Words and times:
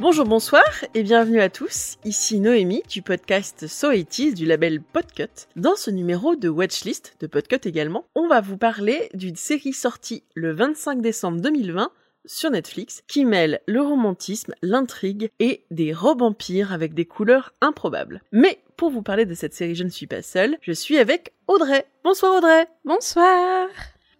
Bonjour, 0.00 0.24
bonsoir 0.26 0.64
et 0.94 1.04
bienvenue 1.04 1.40
à 1.40 1.48
tous. 1.48 1.98
Ici 2.04 2.40
Noémie 2.40 2.82
du 2.90 3.00
podcast 3.00 3.68
So 3.68 3.90
du 4.34 4.44
label 4.44 4.82
Podcut. 4.82 5.46
Dans 5.54 5.76
ce 5.76 5.90
numéro 5.90 6.34
de 6.34 6.48
Watchlist 6.48 7.14
de 7.20 7.28
Podcut 7.28 7.60
également, 7.68 8.04
on 8.16 8.26
va 8.26 8.40
vous 8.40 8.56
parler 8.56 9.08
d'une 9.14 9.36
série 9.36 9.72
sortie 9.72 10.24
le 10.34 10.52
25 10.52 11.00
décembre 11.00 11.40
2020 11.40 11.90
sur 12.26 12.50
Netflix 12.50 13.02
qui 13.06 13.24
mêle 13.24 13.60
le 13.66 13.82
romantisme, 13.82 14.54
l'intrigue 14.62 15.30
et 15.38 15.64
des 15.70 15.92
robes 15.92 16.22
empires 16.22 16.72
avec 16.72 16.92
des 16.94 17.04
couleurs 17.04 17.52
improbables. 17.60 18.20
Mais 18.32 18.58
pour 18.76 18.90
vous 18.90 19.02
parler 19.02 19.26
de 19.26 19.34
cette 19.34 19.54
série, 19.54 19.76
je 19.76 19.84
ne 19.84 19.90
suis 19.90 20.08
pas 20.08 20.22
seule, 20.22 20.56
je 20.60 20.72
suis 20.72 20.98
avec 20.98 21.32
Audrey. 21.46 21.86
Bonsoir 22.02 22.36
Audrey. 22.36 22.66
Bonsoir. 22.84 23.68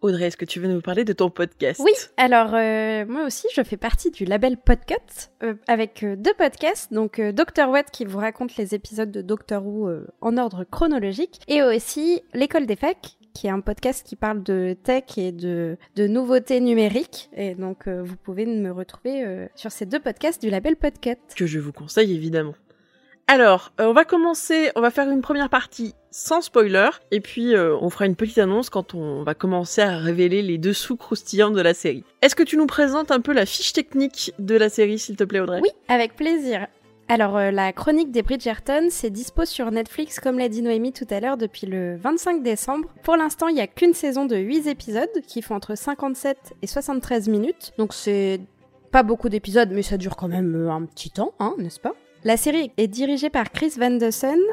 Audrey, 0.05 0.27
est-ce 0.27 0.37
que 0.37 0.45
tu 0.45 0.61
veux 0.61 0.69
nous 0.69 0.83
parler 0.83 1.07
de 1.07 1.15
ton 1.15 1.31
podcast? 1.31 1.81
Oui, 1.83 1.93
alors 2.19 2.51
euh, 2.53 3.07
moi 3.07 3.25
aussi, 3.25 3.47
je 3.55 3.63
fais 3.63 3.79
partie 3.79 4.11
du 4.11 4.27
label 4.27 4.59
Podcut 4.59 4.97
euh, 5.43 5.55
avec 5.67 6.03
euh, 6.03 6.15
deux 6.15 6.35
podcasts, 6.35 6.93
donc 6.93 7.19
Dr. 7.19 7.71
Watt 7.71 7.91
qui 7.91 8.05
vous 8.05 8.19
raconte 8.19 8.55
les 8.59 8.75
épisodes 8.75 9.11
de 9.11 9.23
Doctor 9.23 9.67
Who 9.67 9.91
en 10.21 10.37
ordre 10.37 10.65
chronologique, 10.65 11.41
et 11.49 11.63
aussi 11.63 12.23
l'école 12.35 12.67
des 12.67 12.77
facs 12.77 13.17
qui 13.33 13.47
est 13.47 13.51
un 13.51 13.61
podcast 13.61 14.07
qui 14.07 14.15
parle 14.15 14.43
de 14.43 14.77
tech 14.83 15.05
et 15.17 15.33
de, 15.33 15.79
de 15.97 16.07
nouveautés 16.07 16.61
numériques. 16.61 17.31
Et 17.35 17.55
donc, 17.55 17.89
vous 17.89 18.17
pouvez 18.17 18.45
me 18.45 18.71
retrouver 18.71 19.49
sur 19.57 19.73
ces 19.73 19.87
deux 19.87 20.01
podcasts 20.01 20.41
du 20.41 20.51
label 20.51 20.77
Podcut. 20.77 21.17
Que 21.35 21.47
je 21.47 21.59
vous 21.59 21.73
conseille 21.73 22.15
évidemment. 22.15 22.55
Alors, 23.27 23.73
euh, 23.81 23.87
on 23.87 23.93
va 23.93 24.05
commencer, 24.05 24.71
on 24.77 24.81
va 24.81 24.91
faire 24.91 25.09
une 25.09 25.23
première 25.23 25.49
partie 25.49 25.95
sans 26.11 26.43
spoiler, 26.43 26.91
et 27.11 27.21
puis 27.21 27.55
euh, 27.55 27.77
on 27.81 27.89
fera 27.89 28.07
une 28.07 28.17
petite 28.17 28.39
annonce 28.39 28.71
quand 28.71 28.95
on 28.95 29.23
va 29.23 29.35
commencer 29.35 29.81
à 29.81 29.97
révéler 29.97 30.43
les 30.43 30.59
dessous 30.59 30.97
croustillants 30.97 31.51
de 31.51 31.61
la 31.61 31.75
série. 31.75 32.05
Est-ce 32.23 32.37
que 32.37 32.43
tu 32.43 32.57
nous 32.57 32.67
présentes 32.67 33.11
un 33.11 33.21
peu 33.21 33.33
la 33.33 33.47
fiche 33.47 33.73
technique 33.73 34.33
de 34.39 34.55
la 34.57 34.69
série, 34.69 34.99
s'il 34.99 35.17
te 35.17 35.25
plaît, 35.25 35.41
Audrey? 35.41 35.61
Oui, 35.63 35.71
avec 35.89 36.15
plaisir. 36.17 36.67
Alors, 37.09 37.37
euh, 37.37 37.51
la 37.51 37.73
chronique 37.73 38.11
des 38.11 38.23
Bridgerton, 38.23 38.89
c'est 38.91 39.11
dispo 39.11 39.45
sur 39.45 39.71
Netflix, 39.71 40.21
comme 40.21 40.39
l'a 40.39 40.49
dit 40.49 40.63
Noémie 40.63 40.93
tout 40.93 41.07
à 41.11 41.21
l'heure, 41.21 41.37
depuis 41.37 41.67
le 41.67 41.97
25 41.97 42.43
décembre. 42.43 42.89
Pour 43.03 43.17
l'instant, 43.17 43.49
il 43.49 43.55
n'y 43.55 43.61
a 43.61 43.67
qu'une 43.67 43.95
saison 43.95 44.27
de 44.27 44.37
8 44.37 44.69
épisodes, 44.69 45.21
qui 45.27 45.43
font 45.43 45.55
entre 45.55 45.77
57 45.77 46.55
et 46.63 46.67
73 46.67 47.29
minutes. 47.29 47.73
Donc 47.79 47.95
c'est 47.95 48.41
pas 48.91 49.03
beaucoup 49.03 49.29
d'épisodes, 49.29 49.71
mais 49.73 49.83
ça 49.83 49.97
dure 49.97 50.15
quand 50.15 50.29
même 50.29 50.69
un 50.71 50.85
petit 50.85 51.11
temps, 51.11 51.33
hein, 51.41 51.55
n'est-ce 51.59 51.81
pas? 51.81 51.95
La 52.25 52.39
série 52.39 52.71
est 52.79 52.89
dirigée 52.89 53.29
par 53.29 53.53
Chris 53.53 53.75
Van 53.79 53.99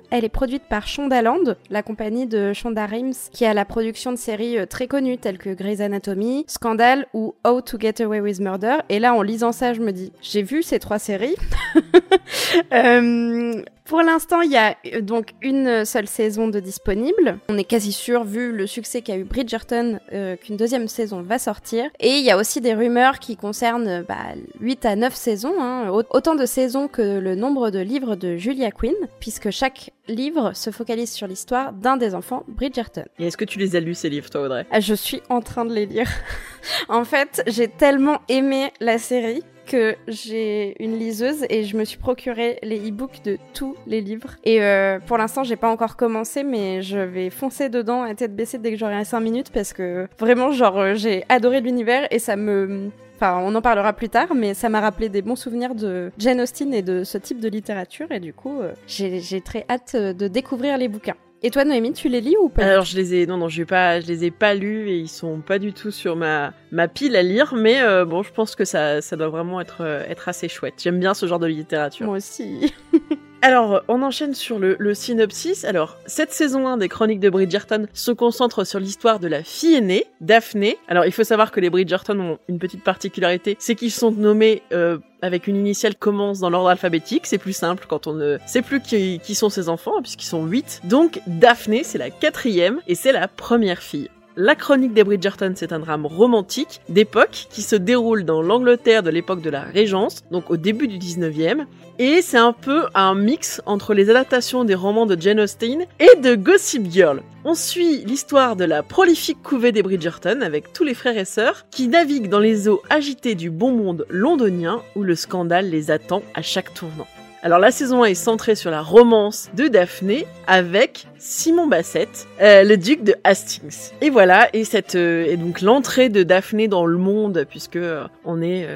Elle 0.10 0.26
est 0.26 0.30
produite 0.30 0.64
par 0.64 0.88
Shondaland, 0.88 1.56
la 1.70 1.82
compagnie 1.82 2.28
de 2.28 2.52
Shonda 2.52 2.86
Rhimes, 2.86 3.14
qui 3.32 3.46
a 3.46 3.54
la 3.54 3.64
production 3.64 4.12
de 4.12 4.18
séries 4.18 4.58
euh, 4.58 4.66
très 4.66 4.88
connues 4.88 5.18
telles 5.18 5.38
que 5.38 5.54
Grey's 5.54 5.80
Anatomy, 5.80 6.44
Scandal 6.48 7.08
ou 7.14 7.34
How 7.46 7.62
to 7.62 7.80
Get 7.80 8.04
Away 8.04 8.20
with 8.20 8.42
Murder. 8.42 8.80
Et 8.90 9.00
là, 9.00 9.16
en 9.16 9.22
lisant 9.22 9.54
ça, 9.54 9.74
je 9.74 9.80
me 9.80 9.92
dis, 9.92 10.12
j'ai 10.22 10.44
vu 10.44 10.64
ces 10.64 10.80
trois 10.80 11.00
séries. 11.00 11.36
euh, 12.74 13.64
pour 13.92 14.04
l'instant, 14.04 14.40
il 14.40 14.50
y 14.50 14.56
a 14.56 14.78
euh, 14.86 15.02
donc 15.02 15.34
une 15.42 15.84
seule 15.84 16.08
saison 16.08 16.48
de 16.48 16.62
disponible. 16.62 17.40
On 17.50 17.58
est 17.58 17.66
quasi 17.66 17.92
sûr, 17.92 18.24
vu 18.24 18.54
le 18.54 18.66
succès 18.66 19.02
qu'a 19.02 19.18
eu 19.18 19.26
Bridgerton, 19.26 20.00
euh, 20.14 20.38
qu'une 20.38 20.56
deuxième 20.56 20.88
saison 20.88 21.22
va 21.22 21.38
sortir. 21.38 21.90
Et 22.00 22.12
il 22.12 22.24
y 22.24 22.32
a 22.32 22.38
aussi 22.38 22.62
des 22.62 22.74
rumeurs 22.74 23.20
qui 23.20 23.36
concernent 23.36 24.06
bah, 24.08 24.16
8 24.62 24.86
à 24.86 24.96
9 24.96 25.14
saisons, 25.14 25.56
hein. 25.60 25.90
autant 25.90 26.36
de 26.36 26.46
saisons 26.46 26.88
que 26.88 27.20
le 27.20 27.36
nombre 27.36 27.70
de 27.70 27.80
livres 27.80 28.16
de 28.16 28.38
Julia 28.38 28.72
Quinn, 28.72 28.96
puisque 29.20 29.50
chaque 29.50 29.92
livre 30.08 30.54
se 30.54 30.70
focalise 30.70 31.12
sur 31.12 31.28
l'histoire 31.28 31.74
d'un 31.74 31.98
des 31.98 32.16
enfants 32.16 32.46
Bridgerton. 32.48 33.04
Et 33.20 33.28
est-ce 33.28 33.36
que 33.36 33.44
tu 33.44 33.60
les 33.60 33.76
as 33.76 33.82
lus 33.82 33.96
ces 33.96 34.10
livres, 34.10 34.30
toi, 34.30 34.44
Audrey? 34.44 34.66
Ah, 34.72 34.80
Je 34.80 34.94
suis 34.94 35.22
en 35.28 35.42
train 35.42 35.66
de 35.66 35.74
les 35.74 35.86
lire. 35.86 36.10
en 36.88 37.04
fait, 37.04 37.44
j'ai 37.46 37.68
tellement 37.68 38.22
aimé 38.30 38.72
la 38.80 38.98
série 38.98 39.44
que 39.72 39.96
j'ai 40.10 40.76
une 40.84 41.00
liseuse 41.00 41.46
et 41.50 41.64
je 41.64 41.78
me 41.78 41.86
suis 41.86 41.98
procuré 41.98 42.60
les 42.62 42.90
e-books 42.90 43.24
de 43.24 43.38
tous 43.54 43.78
les 43.88 44.02
livres. 44.02 44.36
Et 44.44 44.62
euh, 44.62 45.00
pour 45.00 45.18
l'instant, 45.18 45.46
j'ai 45.46 45.56
pas 45.56 45.70
encore 45.70 45.96
commencé, 45.96 46.44
mais 46.44 46.82
je 46.82 47.00
vais 47.00 47.30
foncer 47.30 47.70
dedans 47.70 48.04
à 48.04 48.14
tête 48.14 48.36
baissée 48.36 48.58
dès 48.58 48.72
que 48.72 48.78
j'aurai 48.78 49.06
5 49.06 49.22
minutes 49.22 49.50
parce 49.54 49.72
que 49.72 50.08
vraiment, 50.20 50.52
genre, 50.52 50.78
euh, 50.78 50.94
j'ai 50.96 51.24
adoré 51.30 51.62
l'univers 51.62 52.08
et 52.12 52.20
ça 52.20 52.36
me 52.36 52.90
Enfin, 53.16 53.40
on 53.44 53.54
en 53.54 53.62
parlera 53.62 53.94
plus 53.94 54.10
tard, 54.10 54.34
mais 54.34 54.56
ça 54.56 54.68
m'a 54.68 54.82
rappelé 54.82 55.08
des 55.08 55.22
bons 55.22 55.36
souvenirs 55.36 55.76
de 55.76 56.12
Jane 56.18 56.42
Austen 56.42 56.74
et 56.74 56.82
de 56.82 57.04
ce 57.04 57.20
type 57.20 57.40
de 57.40 57.50
littérature, 57.50 58.12
et 58.12 58.20
du 58.20 58.34
coup, 58.34 58.60
euh, 58.60 58.74
j'ai 58.88 59.42
très 59.42 59.64
hâte 59.70 59.96
de 59.96 60.28
découvrir 60.28 60.76
les 60.80 60.88
bouquins. 60.88 61.14
Et 61.44 61.50
toi, 61.50 61.66
Noémie, 61.66 61.94
tu 61.94 62.08
les 62.08 62.22
lis 62.22 62.38
ou 62.38 62.50
pas 62.50 62.64
Alors, 62.64 62.86
je 62.86 62.96
les 62.96 63.16
ai, 63.16 63.26
non, 63.26 63.38
non, 63.38 63.50
je 63.50 63.64
pas, 63.64 64.00
je 64.00 64.06
les 64.06 64.26
ai 64.26 64.32
pas 64.32 64.54
lus 64.54 64.90
et 64.90 64.98
ils 65.00 65.10
sont 65.10 65.42
pas 65.42 65.58
du 65.58 65.74
tout 65.74 65.90
sur 65.90 66.16
ma 66.16 66.54
ma 66.72 66.88
pile 66.88 67.16
à 67.16 67.24
lire, 67.24 67.56
mais 67.56 67.82
euh, 67.82 68.06
bon, 68.06 68.22
je 68.22 68.32
pense 68.32 68.56
que 68.56 68.64
ça, 68.64 69.02
ça 69.02 69.16
doit 69.16 69.30
vraiment 69.30 69.60
être 69.60 69.82
euh, 69.82 70.04
être 70.08 70.30
assez 70.30 70.48
chouette. 70.48 70.76
J'aime 70.78 71.00
bien 71.00 71.16
ce 71.16 71.26
genre 71.26 71.40
de 71.40 71.48
littérature. 71.48 72.06
Moi 72.06 72.18
aussi. 72.18 72.72
Alors, 73.44 73.82
on 73.88 74.04
enchaîne 74.04 74.36
sur 74.36 74.60
le, 74.60 74.94
synopsis. 74.94 75.66
Alors, 75.66 75.98
cette 76.06 76.32
saison 76.32 76.68
1 76.68 76.78
des 76.78 76.90
Chroniques 76.90 77.20
de 77.20 77.30
Bridgerton 77.30 77.88
se 77.92 78.12
concentre 78.12 78.64
sur 78.66 78.80
l'histoire 78.80 79.20
de 79.20 79.28
la 79.28 79.44
fille 79.44 79.76
aînée, 79.76 80.06
Daphné. 80.22 80.78
Alors, 80.88 81.06
il 81.06 81.12
faut 81.12 81.24
savoir 81.24 81.52
que 81.52 81.60
les 81.60 81.72
Bridgerton 81.72 82.20
ont 82.20 82.40
une 82.48 82.60
petite 82.60 82.84
particularité, 82.84 83.58
c'est 83.60 83.74
qu'ils 83.74 83.92
sont 83.92 84.12
nommés 84.12 84.62
euh, 84.74 85.00
avec 85.24 85.48
une 85.48 85.56
initiale 85.56 85.96
commence 85.96 86.40
dans 86.40 86.52
l'ordre 86.52 86.70
alphabétique. 86.70 87.26
C'est 87.26 87.40
plus 87.40 87.54
simple 87.54 87.86
quand 87.88 88.06
on 88.06 88.14
ne 88.14 88.38
sait 88.46 88.62
plus 88.62 88.80
qui, 88.80 89.20
qui 89.24 89.34
sont 89.34 89.50
ses 89.50 89.70
enfants, 89.70 90.02
puisqu'ils 90.04 90.28
sont 90.28 90.46
8. 90.46 90.82
Donc, 90.84 91.20
Daphné, 91.26 91.84
c'est 91.84 91.98
la 91.98 92.12
quatrième 92.12 92.80
et 92.88 92.94
c'est 92.94 93.12
la 93.12 93.28
première 93.28 93.80
fille. 93.80 94.10
La 94.38 94.56
chronique 94.56 94.94
des 94.94 95.04
Bridgerton, 95.04 95.52
c'est 95.58 95.74
un 95.74 95.80
drame 95.80 96.06
romantique 96.06 96.80
d'époque 96.88 97.48
qui 97.50 97.62
se 97.62 97.76
déroule 97.76 98.24
dans 98.24 98.42
l'Angleterre 98.42 99.04
de 99.04 99.10
l'époque 99.10 99.42
de 99.42 99.50
la 99.50 99.64
Régence, 99.64 100.24
donc 100.32 100.50
au 100.50 100.56
début 100.56 100.88
du 100.88 100.98
19e, 100.98 101.66
et 102.00 102.22
c'est 102.22 102.38
un 102.38 102.54
peu 102.54 102.86
un 102.96 103.14
mix 103.14 103.62
entre 103.66 103.94
les 103.94 104.10
adaptations 104.10 104.64
des 104.64 104.74
romans 104.74 105.06
de 105.06 105.20
Jane 105.20 105.42
Austen 105.42 105.86
et 106.00 106.18
de 106.22 106.36
Gossip 106.36 106.90
Girl. 106.90 107.22
On 107.44 107.56
suit 107.56 108.06
l'histoire 108.06 108.56
de 108.56 108.64
la 108.64 108.84
prolifique 108.84 109.44
couvée 109.44 109.74
des 109.74 109.84
Bridgerton 109.84 110.40
avec 110.42 110.72
tous 110.72 110.86
les 110.86 110.94
frères 110.94 111.18
et 111.18 111.26
sœurs 111.26 111.66
qui 111.70 111.90
naviguent 111.90 112.30
dans 112.30 112.40
les 112.40 112.70
eaux 112.70 112.82
agitées 112.90 113.36
du 113.36 113.50
bon 113.50 113.72
monde 113.72 114.06
londonien 114.10 114.82
où 114.96 115.04
le 115.04 115.16
scandale 115.16 115.70
les 115.70 115.92
attend 115.92 116.24
à 116.36 116.42
chaque 116.42 116.74
tournant. 116.74 117.08
Alors 117.44 117.58
la 117.58 117.72
saison 117.72 118.04
1 118.04 118.06
est 118.06 118.14
centrée 118.14 118.54
sur 118.54 118.70
la 118.70 118.84
romance 118.84 119.50
de 119.56 119.68
Daphné 119.68 120.28
avec 120.46 121.08
Simon 121.18 121.66
Bassett, 121.66 122.28
euh, 122.40 122.64
le 122.64 122.78
duc 122.78 123.04
de 123.04 123.16
Hastings. 123.24 123.94
Et 124.02 124.12
voilà, 124.12 124.48
et 124.54 124.64
cette 124.64 124.94
euh, 124.94 125.26
et 125.26 125.38
donc 125.38 125.62
l'entrée 125.62 126.10
de 126.10 126.22
Daphné 126.22 126.68
dans 126.68 126.86
le 126.86 127.00
monde 127.00 127.48
puisque 127.50 127.78
euh, 127.78 128.06
on 128.26 128.44
est 128.44 128.68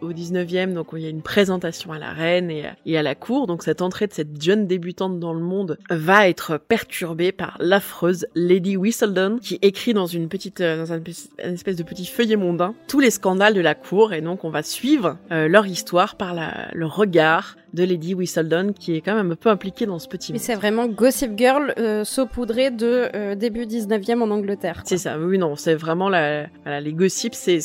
au 0.00 0.12
19e 0.12 0.72
donc 0.72 0.88
il 0.94 1.02
y 1.02 1.06
a 1.06 1.08
une 1.08 1.22
présentation 1.22 1.92
à 1.92 2.00
la 2.00 2.10
reine 2.10 2.50
et, 2.50 2.98
à 2.98 3.02
la 3.02 3.14
cour. 3.14 3.46
Donc 3.46 3.62
cette 3.62 3.80
entrée 3.80 4.08
de 4.08 4.12
cette 4.12 4.42
jeune 4.42 4.66
débutante 4.66 5.20
dans 5.20 5.32
le 5.32 5.40
monde 5.40 5.78
va 5.88 6.28
être 6.28 6.58
perturbée 6.58 7.30
par 7.30 7.56
l'affreuse 7.60 8.26
Lady 8.34 8.76
Whistledown 8.76 9.38
qui 9.38 9.60
écrit 9.62 9.94
dans 9.94 10.06
une 10.06 10.28
petite 10.28 10.60
dans 10.60 10.92
un, 10.92 11.00
espèce 11.38 11.76
de 11.76 11.84
petit 11.84 12.06
feuillet 12.06 12.36
mondain 12.36 12.74
tous 12.88 12.98
les 12.98 13.10
scandales 13.10 13.54
de 13.54 13.60
la 13.60 13.76
cour 13.76 14.12
et 14.12 14.20
donc 14.20 14.44
on 14.44 14.50
va 14.50 14.64
suivre 14.64 15.16
leur 15.30 15.66
histoire 15.66 16.16
par 16.16 16.34
la, 16.34 16.70
le 16.72 16.86
regard 16.86 17.56
de 17.74 17.84
Lady 17.84 17.99
Whistledown 18.14 18.72
qui 18.72 18.96
est 18.96 19.00
quand 19.00 19.14
même 19.14 19.32
un 19.32 19.36
peu 19.36 19.48
impliquée 19.48 19.86
dans 19.86 19.98
ce 19.98 20.08
petit 20.08 20.32
Mais 20.32 20.38
c'est 20.38 20.54
vraiment 20.54 20.86
Gossip 20.86 21.36
Girl 21.36 21.74
euh, 21.78 22.04
saupoudré 22.04 22.70
de 22.70 23.08
euh, 23.14 23.34
début 23.34 23.64
19e 23.64 24.20
en 24.20 24.30
Angleterre. 24.30 24.82
C'est 24.84 24.98
ça, 24.98 25.18
oui 25.18 25.38
non, 25.38 25.56
c'est 25.56 25.74
vraiment 25.74 26.08
la, 26.08 26.46
voilà, 26.64 26.80
les 26.80 26.92
gossips, 26.92 27.34
c'est 27.34 27.60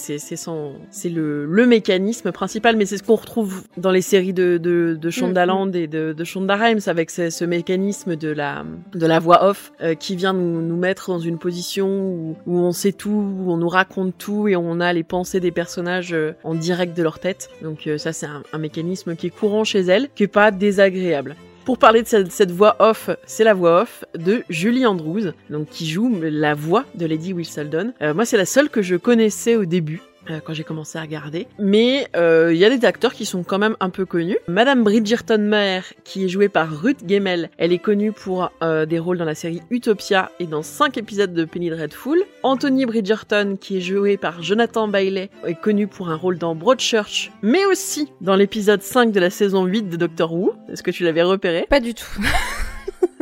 le 1.06 1.45
le 1.45 1.66
mécanisme 1.66 2.31
principal 2.31 2.75
mais 2.75 2.85
c'est 2.85 2.97
ce 2.97 3.03
qu'on 3.03 3.16
retrouve 3.16 3.63
dans 3.78 3.91
les 3.91 4.01
séries 4.01 4.34
de 4.34 4.57
de, 4.57 4.97
de 5.00 5.09
Shondaland 5.09 5.68
mm, 5.68 5.72
mm. 5.72 5.75
et 5.75 5.88
de 5.88 6.13
de 6.13 6.24
Shonda 6.24 6.56
Rhimes 6.56 6.79
avec 6.88 7.09
ce, 7.09 7.29
ce, 7.29 7.45
mécanisme 7.45 8.16
de 8.16 8.29
la 8.29 8.66
de 8.94 9.06
la 9.06 9.19
voix 9.19 9.45
off 9.45 9.72
euh, 9.81 9.95
qui 9.95 10.16
vient 10.16 10.34
nous 10.34 10.62
nous 10.62 10.78
mettre 10.78 11.09
dans 11.09 11.19
une 11.19 11.38
position 11.38 11.88
où, 11.88 12.35
où 12.45 12.59
on 12.59 12.72
sait 12.72 12.91
tout, 12.91 13.09
où 13.09 13.51
on 13.51 13.57
nous 13.57 13.69
raconte 13.69 14.18
tout 14.18 14.48
et 14.48 14.56
on 14.56 14.80
a 14.80 14.94
les 14.94 15.04
pensées 15.04 15.39
des 15.39 15.51
personnages 15.51 16.13
euh, 16.13 16.33
en 16.44 16.56
direct 16.56 16.95
de 16.98 17.04
leur 17.04 17.19
tête. 17.19 17.50
Donc 17.62 17.89
ça 17.98 18.13
c'est 18.13 18.25
un, 18.25 18.44
un 18.54 18.57
mécanisme 18.57 19.15
qui 19.15 19.27
est 19.27 19.36
courant 19.36 19.63
chez 19.63 19.81
elle 19.81 20.10
pas 20.27 20.51
désagréable. 20.51 21.36
Pour 21.66 21.80
parler 21.80 22.04
de 22.04 22.07
cette, 22.07 22.51
voix 22.51 22.75
off, 22.77 23.10
c'est 23.25 23.44
la 23.44 23.56
voix 23.56 23.81
off 23.81 24.06
de 24.16 24.44
Julie 24.50 24.86
Andrews, 24.86 25.31
donc 25.50 25.68
qui 25.69 25.88
joue 25.88 26.16
la 26.22 26.54
voix 26.54 26.86
de 26.94 27.07
Lady 27.07 27.33
Whistledown. 27.33 27.92
Euh, 28.04 28.13
moi, 28.13 28.24
c'est 28.25 28.38
la 28.38 28.45
seule 28.45 28.69
que 28.69 28.83
je 28.83 28.95
connaissais 28.95 29.56
au 29.56 29.66
début. 29.66 30.00
Euh, 30.30 30.39
quand 30.44 30.54
j'ai 30.54 30.63
commencé 30.63 30.98
à 30.98 31.01
regarder. 31.01 31.48
Mais 31.60 32.07
euh, 32.16 32.51
il 32.54 32.57
y 32.57 32.66
a 32.66 32.75
des 32.75 32.86
acteurs 32.86 33.13
qui 33.13 33.25
sont 33.25 33.44
quand 33.44 33.60
même 33.60 33.75
un 33.80 33.89
peu 33.89 34.06
connus. 34.06 34.38
Madame 34.48 34.83
Bridgerton 34.83 35.38
Maher, 35.39 35.83
qui 36.04 36.25
est 36.25 36.30
jouée 36.30 36.50
par 36.50 36.69
Ruth 36.81 37.00
Gemmel, 37.07 37.50
elle 37.57 37.72
est 37.72 37.80
connue 37.80 38.12
pour 38.12 38.51
euh, 38.63 38.86
des 38.86 39.00
rôles 39.00 39.18
dans 39.18 39.25
la 39.25 39.36
série 39.36 39.62
Utopia 39.69 40.31
et 40.39 40.45
dans 40.45 40.63
5 40.63 40.98
épisodes 40.98 41.33
de 41.33 41.45
Penny 41.45 41.69
Dreadful. 41.69 42.24
Anthony 42.44 42.86
Bridgerton, 42.86 43.57
qui 43.60 43.77
est 43.77 43.81
joué 43.81 44.18
par 44.18 44.42
Jonathan 44.42 44.88
Bailey, 44.88 45.30
est 45.45 45.60
connu 45.60 45.88
pour 45.88 46.10
un 46.10 46.16
rôle 46.16 46.38
dans 46.38 46.56
Broadchurch, 46.56 47.31
mais 47.42 47.66
aussi 47.66 48.12
dans 48.22 48.36
l'épisode 48.36 48.81
5 48.81 49.12
de 49.12 49.19
la 49.19 49.30
saison 49.30 49.66
8 49.66 49.89
de 49.89 49.98
Doctor 49.98 50.33
Who. 50.33 50.56
Est-ce 50.72 50.83
que 50.83 50.92
tu 50.92 51.04
l'avais 51.04 51.24
repéré? 51.24 51.66
Pas 51.69 51.80
du 51.80 51.94
tout. 51.94 52.19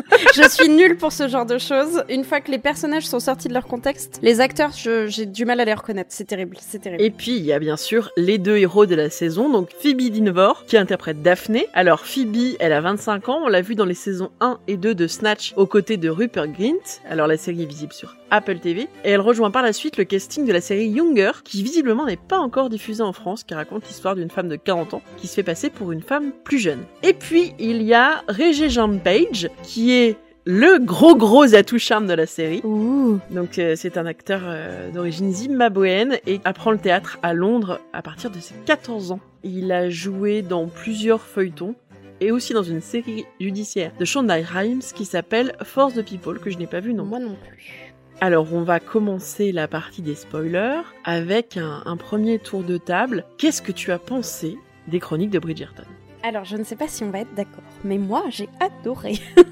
je 0.35 0.47
suis 0.49 0.69
nulle 0.69 0.97
pour 0.97 1.11
ce 1.11 1.27
genre 1.27 1.45
de 1.45 1.57
choses. 1.57 2.03
Une 2.09 2.23
fois 2.23 2.41
que 2.41 2.51
les 2.51 2.59
personnages 2.59 3.05
sont 3.05 3.19
sortis 3.19 3.47
de 3.47 3.53
leur 3.53 3.67
contexte, 3.67 4.19
les 4.21 4.41
acteurs, 4.41 4.71
j'ai 4.73 5.25
du 5.25 5.45
mal 5.45 5.59
à 5.59 5.65
les 5.65 5.73
reconnaître. 5.73 6.09
C'est 6.13 6.25
terrible. 6.25 6.57
Et 6.99 7.11
puis, 7.11 7.37
il 7.37 7.45
y 7.45 7.53
a 7.53 7.59
bien 7.59 7.77
sûr 7.77 8.11
les 8.17 8.37
deux 8.37 8.57
héros 8.57 8.85
de 8.85 8.95
la 8.95 9.09
saison, 9.09 9.49
donc 9.49 9.69
Phoebe 9.81 10.09
Dinvor, 10.09 10.65
qui 10.65 10.77
interprète 10.77 11.21
Daphné. 11.21 11.67
Alors, 11.73 12.01
Phoebe, 12.01 12.55
elle 12.59 12.73
a 12.73 12.81
25 12.81 13.29
ans, 13.29 13.41
on 13.43 13.47
l'a 13.47 13.61
vu 13.61 13.75
dans 13.75 13.85
les 13.85 13.93
saisons 13.93 14.31
1 14.39 14.59
et 14.67 14.77
2 14.77 14.95
de 14.95 15.07
Snatch, 15.07 15.53
aux 15.55 15.67
côtés 15.67 15.97
de 15.97 16.09
Rupert 16.09 16.47
Grint. 16.47 17.01
Alors, 17.09 17.27
la 17.27 17.37
série 17.37 17.63
est 17.63 17.67
visible 17.67 17.93
sur 17.93 18.15
Apple 18.33 18.57
TV. 18.59 18.89
Et 19.05 19.11
elle 19.11 19.21
rejoint 19.21 19.51
par 19.51 19.61
la 19.61 19.73
suite 19.73 19.97
le 19.97 20.03
casting 20.03 20.45
de 20.45 20.51
la 20.51 20.59
série 20.59 20.87
Younger, 20.87 21.31
qui 21.43 21.63
visiblement 21.63 22.05
n'est 22.05 22.17
pas 22.17 22.39
encore 22.39 22.69
diffusée 22.69 23.03
en 23.03 23.13
France, 23.13 23.43
qui 23.43 23.53
raconte 23.53 23.87
l'histoire 23.87 24.15
d'une 24.15 24.31
femme 24.31 24.49
de 24.49 24.55
40 24.55 24.95
ans 24.95 25.01
qui 25.17 25.27
se 25.27 25.35
fait 25.35 25.43
passer 25.43 25.69
pour 25.69 25.91
une 25.91 26.01
femme 26.01 26.31
plus 26.43 26.57
jeune. 26.57 26.83
Et 27.03 27.13
puis, 27.13 27.53
il 27.59 27.83
y 27.83 27.93
a 27.93 28.23
Regé 28.27 28.69
Jean 28.69 28.97
Page, 28.97 29.49
qui 29.61 29.93
est 29.93 30.17
le 30.45 30.79
gros 30.79 31.15
gros 31.15 31.55
atout 31.55 31.77
charme 31.77 32.07
de 32.07 32.13
la 32.13 32.25
série. 32.25 32.61
Donc 33.29 33.59
euh, 33.59 33.75
c'est 33.77 33.97
un 33.97 34.05
acteur 34.05 34.41
euh, 34.43 34.91
d'origine 34.91 35.31
zimbabwéenne 35.31 36.17
et 36.27 36.41
apprend 36.43 36.71
le 36.71 36.79
théâtre 36.79 37.17
à 37.23 37.33
Londres 37.33 37.79
à 37.93 38.01
partir 38.01 38.29
de 38.29 38.39
ses 38.39 38.55
14 38.65 39.13
ans. 39.13 39.21
Il 39.43 39.71
a 39.71 39.89
joué 39.89 40.41
dans 40.41 40.67
plusieurs 40.67 41.21
feuilletons 41.21 41.75
et 42.19 42.31
aussi 42.31 42.53
dans 42.53 42.63
une 42.63 42.81
série 42.81 43.25
judiciaire 43.39 43.91
de 43.97 44.05
Shonda 44.05 44.35
Rhimes 44.35 44.81
qui 44.93 45.05
s'appelle 45.05 45.53
Force 45.63 45.93
the 45.93 46.03
People 46.03 46.39
que 46.39 46.49
je 46.49 46.57
n'ai 46.57 46.67
pas 46.67 46.81
vu 46.81 46.93
non. 46.93 47.05
Moi 47.05 47.19
non 47.19 47.37
plus. 47.49 47.92
Alors 48.23 48.53
on 48.53 48.61
va 48.61 48.79
commencer 48.79 49.51
la 49.51 49.67
partie 49.67 50.01
des 50.01 50.15
spoilers 50.15 50.79
avec 51.03 51.57
un 51.57 51.97
premier 51.97 52.39
tour 52.39 52.63
de 52.63 52.77
table. 52.77 53.25
Qu'est-ce 53.37 53.61
que 53.61 53.73
tu 53.73 53.91
as 53.91 53.99
pensé 53.99 54.57
des 54.87 55.01
chroniques 55.01 55.29
de 55.29 55.39
Bridgerton? 55.39 55.83
Alors, 56.25 56.45
je 56.45 56.55
ne 56.55 56.63
sais 56.63 56.77
pas 56.77 56.87
si 56.87 57.03
on 57.03 57.09
va 57.09 57.19
être 57.19 57.33
d'accord, 57.35 57.65
mais 57.83 57.97
moi, 57.97 58.23
j'ai 58.29 58.47
adoré. 58.61 59.15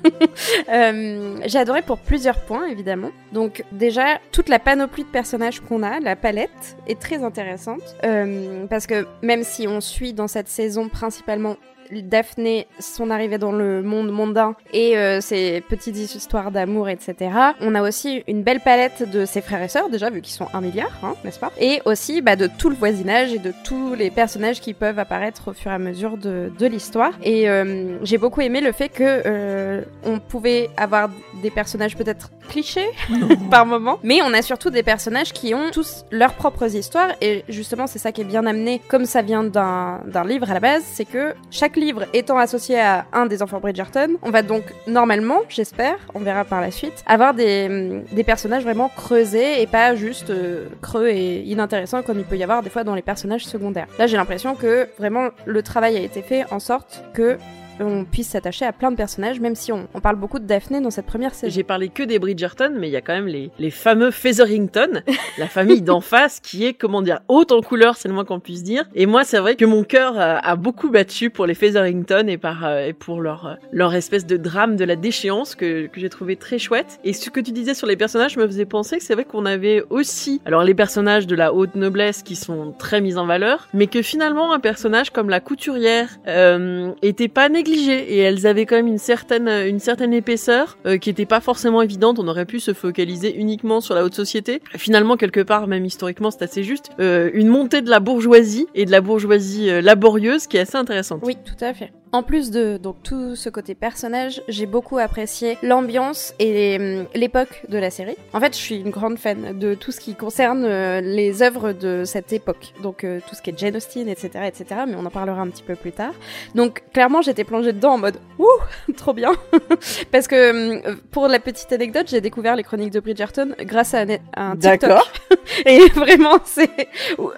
Euh, 0.70 1.40
j'ai 1.46 1.60
adoré 1.60 1.82
pour 1.82 1.98
plusieurs 1.98 2.40
points, 2.40 2.68
évidemment. 2.68 3.10
Donc, 3.34 3.66
déjà, 3.72 4.20
toute 4.32 4.48
la 4.48 4.60
panoplie 4.60 5.04
de 5.04 5.10
personnages 5.10 5.60
qu'on 5.60 5.84
a, 5.84 6.00
la 6.00 6.16
palette, 6.16 6.78
est 6.88 7.00
très 7.00 7.24
intéressante. 7.24 7.82
Euh, 8.06 8.66
parce 8.68 8.88
que 8.88 9.06
même 9.22 9.44
si 9.44 9.68
on 9.68 9.82
suit 9.82 10.14
dans 10.14 10.28
cette 10.28 10.48
saison 10.48 10.88
principalement 10.88 11.58
Daphné, 11.92 12.68
son 12.80 13.10
arrivée 13.10 13.38
dans 13.38 13.52
le 13.52 13.82
monde 13.84 14.12
mondain 14.12 14.56
et 14.74 14.98
euh, 14.98 15.22
ses 15.22 15.62
petites 15.62 15.98
histoires 15.98 16.52
d'amour, 16.52 16.90
etc. 16.90 17.32
On 17.60 17.76
a 17.76 17.82
aussi 17.82 18.24
une 18.28 18.44
belle 18.44 18.62
palette 18.62 19.10
de 19.10 19.26
ses 19.26 19.42
frères 19.42 19.62
et 19.62 19.68
sœurs, 19.68 19.90
déjà, 19.90 20.10
vu 20.10 20.22
qu'ils 20.22 20.34
sont 20.34 20.48
un 20.54 20.62
milliard, 20.62 20.92
hein, 21.04 21.14
n'est-ce 21.24 21.40
pas? 21.40 21.52
Et 21.60 21.82
aussi 21.86 22.22
bah, 22.22 22.36
de 22.36 22.48
tout 22.48 22.70
le 22.70 22.76
voisinage 22.76 23.34
et 23.34 23.40
de 23.40 23.54
tous 23.64 23.94
les 23.96 24.10
personnages 24.10 24.62
qui 24.62 24.74
peuvent 24.74 25.00
apparaître 25.00 25.50
au 25.50 25.54
fur 25.54 25.72
et 25.72 25.76
à 25.76 25.80
mesure 25.80 26.18
de, 26.18 26.52
de 26.58 26.66
l'histoire. 26.66 27.12
Et 27.24 27.50
euh, 27.50 27.98
j'ai 28.04 28.18
beaucoup 28.18 28.42
aimé 28.42 28.62
le 28.62 28.72
fait 28.72 28.90
que 28.90 29.22
euh, 29.26 29.82
on 30.06 30.20
pouvait 30.20 30.70
avoir 30.78 31.10
des 31.42 31.50
personnages 31.50 31.98
peut-être 31.98 32.32
clichés 32.50 32.90
par 33.50 33.66
moment, 33.66 34.00
mais 34.04 34.22
on 34.22 34.34
a 34.34 34.42
surtout 34.42 34.70
des 34.70 34.84
personnages 34.84 35.34
qui 35.34 35.54
ont 35.54 35.72
tous 35.72 36.06
leurs 36.12 36.34
propres 36.34 36.76
histoires 36.76 37.10
et 37.22 37.44
justement 37.50 37.88
c'est 37.88 38.00
ça 38.00 38.12
qui 38.12 38.22
est 38.22 38.26
bien 38.26 38.46
amené 38.46 38.82
comme 38.88 39.06
ça 39.06 39.22
vient 39.22 39.44
d'un 39.44 40.26
livre 40.26 40.50
à 40.50 40.54
la 40.54 40.60
base, 40.60 40.84
c'est 40.86 41.06
que 41.06 41.34
chaque 41.50 41.76
livre 41.82 42.06
étant 42.14 42.38
associé 42.38 42.80
à 42.80 43.06
un 43.12 43.26
des 43.26 43.42
enfants 43.42 43.60
Bridgerton, 43.60 44.16
on 44.22 44.30
va 44.30 44.42
donc 44.44 44.64
normalement, 44.88 45.40
j'espère, 45.50 45.98
on 46.14 46.20
verra 46.20 46.46
par 46.46 46.62
la 46.62 46.72
suite, 46.72 47.04
avoir 47.06 47.34
des, 47.34 48.04
des 48.12 48.24
personnages 48.24 48.64
vraiment 48.64 48.90
creusés 48.90 49.62
et 49.62 49.68
pas 49.68 49.96
juste 49.96 50.30
euh, 50.30 50.68
creux 50.82 51.10
et 51.10 51.42
inintéressants 51.42 52.04
comme 52.04 52.20
il 52.20 52.26
peut 52.26 52.38
y 52.38 52.44
avoir 52.44 52.64
des 52.64 52.70
fois 52.70 52.84
dans 52.84 52.96
les 52.96 53.02
personnages 53.02 53.46
secondaires. 53.46 53.88
Là 54.00 54.08
j'ai 54.08 54.18
l'impression 54.18 54.56
que 54.56 54.88
vraiment 54.98 55.30
le 55.46 55.62
travail 55.64 55.98
a 55.98 56.02
été 56.02 56.22
fait 56.22 56.46
en 56.52 56.60
sorte 56.60 57.04
que 57.14 57.38
on 57.80 58.06
puisse 58.06 58.30
s'attacher 58.30 58.66
à 58.66 58.74
plein 58.74 58.92
de 58.92 58.96
personnages, 58.96 59.40
même 59.40 59.56
si 59.56 59.72
on, 59.72 59.88
parle 60.02 60.16
beaucoup 60.16 60.40
de 60.40 60.46
Daphné 60.46 60.82
dans 60.82 60.90
cette 60.90 61.06
première 61.06 61.34
saison. 61.34 61.54
J'ai 61.54 61.64
parlé 61.64 61.90
que 61.90 62.04
des 62.04 62.18
Bridgerton, 62.20 62.74
mais 62.78 62.88
il 62.88 62.92
y 62.92 62.96
a 62.96 63.02
quand 63.02 63.14
même 63.14 63.28
les, 63.28 63.52
les 63.60 63.70
fameux 63.70 64.12
Featherington, 64.12 65.04
la 65.38 65.48
famille 65.48 65.82
d'en 65.82 66.02
face, 66.02 66.40
qui 66.40 66.66
est, 66.66 66.74
comment 66.74 67.02
dire, 67.02 67.20
haute 67.28 67.52
en 67.52 67.62
couleur, 67.62 67.96
c'est 67.96 68.08
le 68.08 68.14
moins 68.14 68.26
qu'on 68.26 68.40
puisse 68.40 68.64
dire. 68.64 68.86
Et 68.96 69.06
moi, 69.06 69.24
c'est 69.24 69.40
vrai 69.40 69.56
que 69.56 69.66
mon 69.66 69.84
cœur 69.84 70.16
a, 70.18 70.56
beaucoup 70.56 70.90
battu 70.90 71.30
pour 71.30 71.46
les 71.46 71.54
Featherington 71.54 72.28
et, 72.28 72.38
par, 72.38 72.66
euh, 72.66 72.88
et 72.88 72.94
pour 72.94 73.22
leur, 73.22 73.46
euh, 73.46 73.54
leur 73.72 73.94
espèce 73.94 74.26
de 74.26 74.38
drame 74.38 74.76
de 74.76 74.84
la 74.84 74.96
déchéance 74.96 75.56
que, 75.56 75.88
que 75.88 76.00
j'ai 76.00 76.10
trouvé 76.10 76.36
très 76.36 76.60
chouette. 76.60 77.00
Et 77.04 77.14
ce 77.14 77.30
que 77.30 77.40
tu 77.40 77.52
disais 77.52 77.74
sur 77.74 77.88
les 77.88 77.96
personnages 77.96 78.38
me 78.38 78.46
faisait 78.46 78.66
penser 78.66 78.98
que 78.98 79.04
c'est 79.04 79.14
vrai 79.14 79.26
qu'on 79.26 79.46
avait 79.46 79.84
aussi, 79.90 80.42
alors 80.46 80.64
les 80.64 80.74
personnages 80.74 81.26
de 81.26 81.36
la 81.36 81.54
haute 81.54 81.76
noblesse 81.76 82.22
qui 82.22 82.36
sont 82.36 82.74
très 82.78 83.02
mis 83.02 83.18
en 83.18 83.26
valeur, 83.26 83.70
mais 83.74 83.88
que 83.88 84.02
finalement 84.02 84.54
un 84.54 84.60
personnage 84.60 85.10
comme 85.10 85.30
la 85.30 85.40
couturière 85.40 86.10
euh, 86.28 86.92
était 87.02 87.28
pas 87.28 87.50
négligé 87.50 87.71
et 87.74 88.18
elles 88.18 88.48
avaient 88.48 88.66
quand 88.66 88.76
même 88.76 88.88
une 88.88 88.98
certaine, 88.98 89.48
une 89.48 89.80
certaine 89.80 90.14
épaisseur 90.14 90.78
euh, 90.86 90.98
qui 90.98 91.10
était 91.10 91.26
pas 91.26 91.42
forcément 91.42 91.82
évidente. 91.82 92.20
On 92.20 92.28
aurait 92.28 92.46
pu 92.46 92.60
se 92.60 92.74
focaliser 92.74 93.36
uniquement 93.36 93.82
sur 93.82 93.96
la 93.96 94.04
haute 94.04 94.16
société. 94.16 94.62
Finalement, 94.76 95.18
quelque 95.18 95.42
part, 95.42 95.68
même 95.68 95.86
historiquement, 95.86 96.32
c'est 96.32 96.44
assez 96.44 96.64
juste. 96.64 96.90
Euh, 97.00 97.30
une 97.34 97.48
montée 97.48 97.82
de 97.82 97.90
la 97.90 98.00
bourgeoisie 98.00 98.68
et 98.76 98.86
de 98.86 98.92
la 98.92 99.02
bourgeoisie 99.02 99.70
euh, 99.70 99.82
laborieuse 99.82 100.48
qui 100.48 100.58
est 100.58 100.62
assez 100.62 100.78
intéressante. 100.78 101.22
Oui, 101.24 101.36
tout 101.46 101.64
à 101.64 101.74
fait. 101.74 101.92
En 102.14 102.24
plus 102.24 102.52
de 102.52 102.76
donc 102.76 102.98
tout 103.04 103.38
ce 103.38 103.48
côté 103.48 103.74
personnage, 103.74 104.42
j'ai 104.50 104.66
beaucoup 104.66 104.98
apprécié 104.98 105.58
l'ambiance 105.64 106.34
et 106.40 106.78
hum, 106.78 107.06
l'époque 107.16 107.64
de 107.70 107.78
la 107.78 107.90
série. 107.90 108.18
En 108.34 108.42
fait, 108.42 108.54
je 108.54 108.60
suis 108.60 108.76
une 108.76 108.90
grande 108.90 109.18
fan 109.18 109.58
de 109.58 109.76
tout 109.76 109.94
ce 109.94 110.02
qui 110.02 110.16
concerne 110.16 110.66
euh, 110.66 111.00
les 111.00 111.42
œuvres 111.42 111.72
de 111.72 112.04
cette 112.04 112.34
époque. 112.34 112.74
Donc 112.84 113.06
euh, 113.06 113.22
tout 113.30 113.36
ce 113.36 113.42
qui 113.42 113.52
est 113.52 113.58
Jane 113.58 113.78
Austen, 113.78 114.10
etc., 114.10 114.30
etc. 114.46 114.82
Mais 114.88 114.96
on 114.98 115.06
en 115.06 115.10
parlera 115.10 115.42
un 115.42 115.48
petit 115.48 115.64
peu 115.64 115.76
plus 115.76 115.94
tard. 115.94 116.14
Donc 116.54 116.84
clairement, 116.92 117.22
j'étais 117.22 117.46
plongée 117.46 117.72
dedans 117.72 117.94
en 117.94 117.98
mode 117.98 118.18
ouh, 118.40 118.46
trop 118.98 119.14
bien, 119.14 119.32
parce 120.12 120.28
que 120.28 120.90
hum, 120.90 120.98
pour 121.12 121.30
la 121.30 121.40
petite 121.40 121.72
anecdote, 121.72 122.08
j'ai 122.10 122.20
découvert 122.20 122.58
les 122.58 122.64
chroniques 122.64 122.92
de 122.92 123.00
Bridgerton 123.00 123.56
grâce 123.62 123.94
à 123.94 124.04
un, 124.36 124.58
TikTok. 124.58 125.00
et 125.66 125.88
vraiment, 125.92 126.40
c'est 126.44 126.90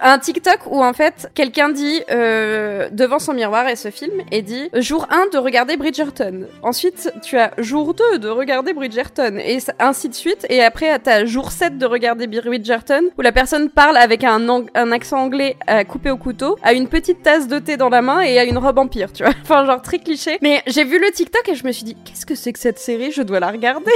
un 0.02 0.18
TikTok 0.18 0.62
où 0.66 0.84
en 0.84 0.94
fait 0.94 1.30
quelqu'un 1.36 1.70
dit 1.70 2.02
euh, 2.10 2.90
devant 2.92 3.20
son 3.20 3.34
miroir 3.34 3.68
et 3.68 3.76
ce 3.76 3.92
film 3.92 4.24
et 4.32 4.42
dit 4.42 4.63
jour 4.74 5.08
1 5.10 5.28
de 5.34 5.38
regarder 5.38 5.78
Bridgerton. 5.78 6.48
Ensuite, 6.62 7.12
tu 7.24 7.38
as 7.38 7.52
jour 7.58 7.94
2 7.94 8.20
de 8.20 8.30
regarder 8.30 8.74
Bridgerton. 8.74 9.38
Et 9.38 9.60
ainsi 9.80 10.10
de 10.10 10.14
suite. 10.14 10.46
Et 10.50 10.62
après, 10.64 11.00
tu 11.00 11.10
as 11.10 11.26
jour 11.26 11.52
7 11.52 11.78
de 11.78 11.86
regarder 11.86 12.28
Bridgerton, 12.28 13.04
où 13.18 13.22
la 13.22 13.32
personne 13.32 13.70
parle 13.70 13.98
avec 13.98 14.24
un, 14.24 14.48
un 14.76 14.92
accent 14.92 15.18
anglais 15.20 15.58
euh, 15.70 15.84
coupé 15.84 16.10
au 16.12 16.18
couteau, 16.18 16.58
a 16.64 16.74
une 16.74 16.88
petite 16.88 17.24
tasse 17.24 17.48
de 17.48 17.60
thé 17.60 17.78
dans 17.78 17.90
la 17.90 18.02
main 18.02 18.22
et 18.22 18.40
a 18.40 18.44
une 18.44 18.58
robe 18.58 18.78
empire, 18.78 19.12
tu 19.12 19.24
vois. 19.24 19.34
Enfin, 19.44 19.66
genre 19.66 19.82
très 19.82 20.00
cliché. 20.00 20.38
Mais 20.42 20.62
j'ai 20.68 20.86
vu 20.86 21.00
le 21.00 21.12
TikTok 21.12 21.50
et 21.50 21.56
je 21.56 21.66
me 21.66 21.72
suis 21.72 21.84
dit, 21.84 21.96
qu'est-ce 22.06 22.26
que 22.26 22.36
c'est 22.36 22.54
que 22.54 22.60
cette 22.60 22.80
série? 22.80 23.12
Je 23.12 23.22
dois 23.22 23.40
la 23.40 23.52
regarder. 23.52 23.92